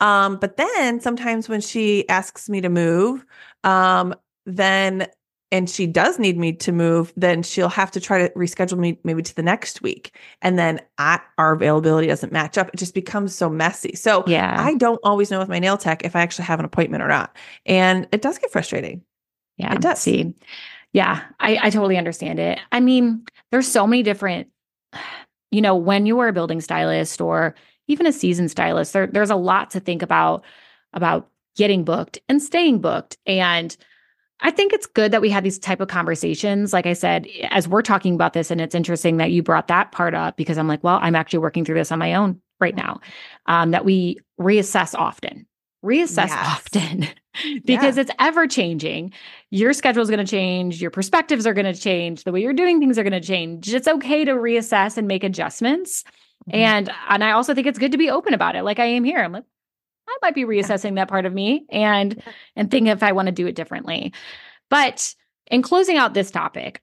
Um, 0.00 0.38
but 0.38 0.56
then 0.56 1.00
sometimes 1.00 1.48
when 1.48 1.60
she 1.60 2.08
asks 2.08 2.48
me 2.48 2.62
to 2.62 2.70
move, 2.70 3.24
um, 3.64 4.14
then 4.46 5.06
and 5.52 5.68
she 5.68 5.86
does 5.86 6.18
need 6.18 6.38
me 6.38 6.52
to 6.52 6.72
move, 6.72 7.12
then 7.16 7.42
she'll 7.42 7.68
have 7.68 7.90
to 7.92 8.00
try 8.00 8.18
to 8.18 8.32
reschedule 8.34 8.78
me 8.78 8.98
maybe 9.02 9.22
to 9.22 9.34
the 9.34 9.42
next 9.42 9.82
week. 9.82 10.16
And 10.42 10.58
then 10.58 10.80
I, 10.98 11.20
our 11.38 11.52
availability 11.52 12.06
doesn't 12.06 12.32
match 12.32 12.56
up. 12.56 12.68
It 12.72 12.76
just 12.76 12.94
becomes 12.94 13.34
so 13.34 13.48
messy. 13.50 13.96
So 13.96 14.22
Yeah. 14.26 14.56
I 14.58 14.74
don't 14.74 15.00
always 15.02 15.30
know 15.30 15.40
with 15.40 15.48
my 15.48 15.58
nail 15.58 15.76
tech 15.76 16.04
if 16.04 16.14
I 16.14 16.20
actually 16.20 16.44
have 16.44 16.60
an 16.60 16.64
appointment 16.64 17.02
or 17.02 17.08
not. 17.08 17.36
And 17.66 18.06
it 18.12 18.22
does 18.22 18.38
get 18.38 18.52
frustrating. 18.52 19.02
Yeah. 19.56 19.74
It 19.74 19.80
does. 19.80 20.00
See, 20.00 20.34
yeah, 20.92 21.22
I, 21.38 21.58
I 21.62 21.70
totally 21.70 21.96
understand 21.96 22.38
it. 22.38 22.58
I 22.72 22.80
mean, 22.80 23.24
there's 23.50 23.68
so 23.68 23.86
many 23.86 24.02
different, 24.02 24.48
you 25.50 25.60
know, 25.60 25.74
when 25.74 26.06
you 26.06 26.20
are 26.20 26.28
a 26.28 26.32
building 26.32 26.60
stylist 26.60 27.20
or 27.20 27.56
even 27.88 28.06
a 28.06 28.12
seasoned 28.12 28.52
stylist, 28.52 28.92
there, 28.92 29.08
there's 29.08 29.30
a 29.30 29.36
lot 29.36 29.70
to 29.70 29.80
think 29.80 30.02
about 30.02 30.44
about 30.92 31.28
getting 31.56 31.84
booked 31.84 32.18
and 32.28 32.40
staying 32.40 32.80
booked. 32.80 33.18
And 33.26 33.76
I 34.42 34.50
think 34.50 34.72
it's 34.72 34.86
good 34.86 35.12
that 35.12 35.20
we 35.20 35.30
had 35.30 35.44
these 35.44 35.58
type 35.58 35.80
of 35.80 35.88
conversations. 35.88 36.72
Like 36.72 36.86
I 36.86 36.92
said, 36.94 37.26
as 37.50 37.68
we're 37.68 37.82
talking 37.82 38.14
about 38.14 38.32
this, 38.32 38.50
and 38.50 38.60
it's 38.60 38.74
interesting 38.74 39.18
that 39.18 39.30
you 39.30 39.42
brought 39.42 39.68
that 39.68 39.92
part 39.92 40.14
up 40.14 40.36
because 40.36 40.58
I'm 40.58 40.68
like, 40.68 40.82
well, 40.82 40.98
I'm 41.02 41.14
actually 41.14 41.40
working 41.40 41.64
through 41.64 41.76
this 41.76 41.92
on 41.92 41.98
my 41.98 42.14
own 42.14 42.40
right 42.60 42.74
now. 42.74 43.00
Um, 43.46 43.70
that 43.72 43.84
we 43.84 44.18
reassess 44.40 44.94
often, 44.94 45.46
reassess 45.84 46.28
Yes. 46.28 46.46
often 46.46 47.08
because 47.64 47.96
it's 47.98 48.10
ever 48.18 48.46
changing. 48.46 49.12
Your 49.50 49.72
schedule 49.72 50.02
is 50.02 50.10
going 50.10 50.24
to 50.24 50.30
change, 50.30 50.80
your 50.80 50.90
perspectives 50.90 51.46
are 51.46 51.54
going 51.54 51.72
to 51.72 51.78
change, 51.78 52.24
the 52.24 52.32
way 52.32 52.40
you're 52.42 52.52
doing 52.52 52.80
things 52.80 52.98
are 52.98 53.02
going 53.02 53.12
to 53.12 53.26
change. 53.26 53.72
It's 53.72 53.88
okay 53.88 54.24
to 54.24 54.32
reassess 54.32 54.96
and 54.96 55.06
make 55.08 55.24
adjustments. 55.24 56.04
Mhm. 56.50 56.54
And 56.54 56.90
and 57.08 57.22
I 57.24 57.32
also 57.32 57.54
think 57.54 57.66
it's 57.66 57.78
good 57.78 57.92
to 57.92 57.98
be 57.98 58.10
open 58.10 58.32
about 58.34 58.56
it, 58.56 58.62
like 58.62 58.78
I 58.78 58.86
am 58.86 59.04
here. 59.04 59.18
I'm 59.18 59.32
like, 59.32 59.44
might 60.22 60.34
be 60.34 60.44
reassessing 60.44 60.96
that 60.96 61.08
part 61.08 61.26
of 61.26 61.32
me 61.32 61.64
and 61.70 62.22
and 62.56 62.70
think 62.70 62.88
if 62.88 63.02
I 63.02 63.12
want 63.12 63.26
to 63.26 63.32
do 63.32 63.46
it 63.46 63.54
differently. 63.54 64.12
But 64.68 65.14
in 65.50 65.62
closing 65.62 65.96
out 65.96 66.14
this 66.14 66.30
topic, 66.30 66.80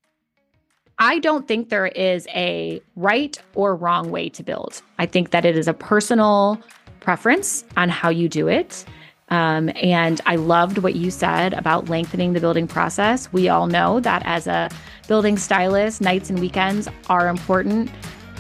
I 1.00 1.19
don't 1.19 1.47
think 1.47 1.69
there 1.69 1.88
is 1.88 2.28
a 2.30 2.82
right 2.95 3.39
or 3.54 3.76
wrong 3.76 4.10
way 4.10 4.30
to 4.30 4.43
build. 4.43 4.82
I 4.97 5.06
think 5.06 5.30
that 5.32 5.45
it 5.45 5.58
is 5.58 5.67
a 5.67 5.73
personal 5.73 6.62
preference 7.00 7.63
on 7.78 7.89
how 7.89 8.10
you 8.10 8.28
do 8.28 8.47
it. 8.47 8.84
Um, 9.30 9.69
and 9.76 10.21
I 10.26 10.38
loved 10.38 10.80
what 10.80 10.95
you 10.95 11.12
said 11.12 11.54
about 11.54 11.89
lengthening 11.89 12.34
the 12.34 12.39
building 12.39 12.67
process. 12.67 13.32
We 13.32 13.50
all 13.50 13.67
know 13.67 14.00
that 14.00 14.23
as 14.26 14.47
a 14.47 14.69
building 15.08 15.38
stylist, 15.38 16.02
nights 16.02 16.30
and 16.30 16.39
weekends 16.39 16.88
are 17.10 17.28
important. 17.28 17.91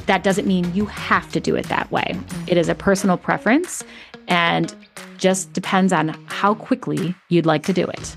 That 0.05 0.23
doesn't 0.23 0.47
mean 0.47 0.73
you 0.73 0.85
have 0.85 1.31
to 1.33 1.39
do 1.39 1.55
it 1.55 1.67
that 1.67 1.91
way. 1.91 2.17
It 2.47 2.57
is 2.57 2.69
a 2.69 2.75
personal 2.75 3.17
preference 3.17 3.83
and 4.27 4.73
just 5.17 5.53
depends 5.53 5.91
on 5.91 6.09
how 6.27 6.53
quickly 6.53 7.15
you'd 7.29 7.45
like 7.45 7.63
to 7.63 7.73
do 7.73 7.85
it. 7.85 8.15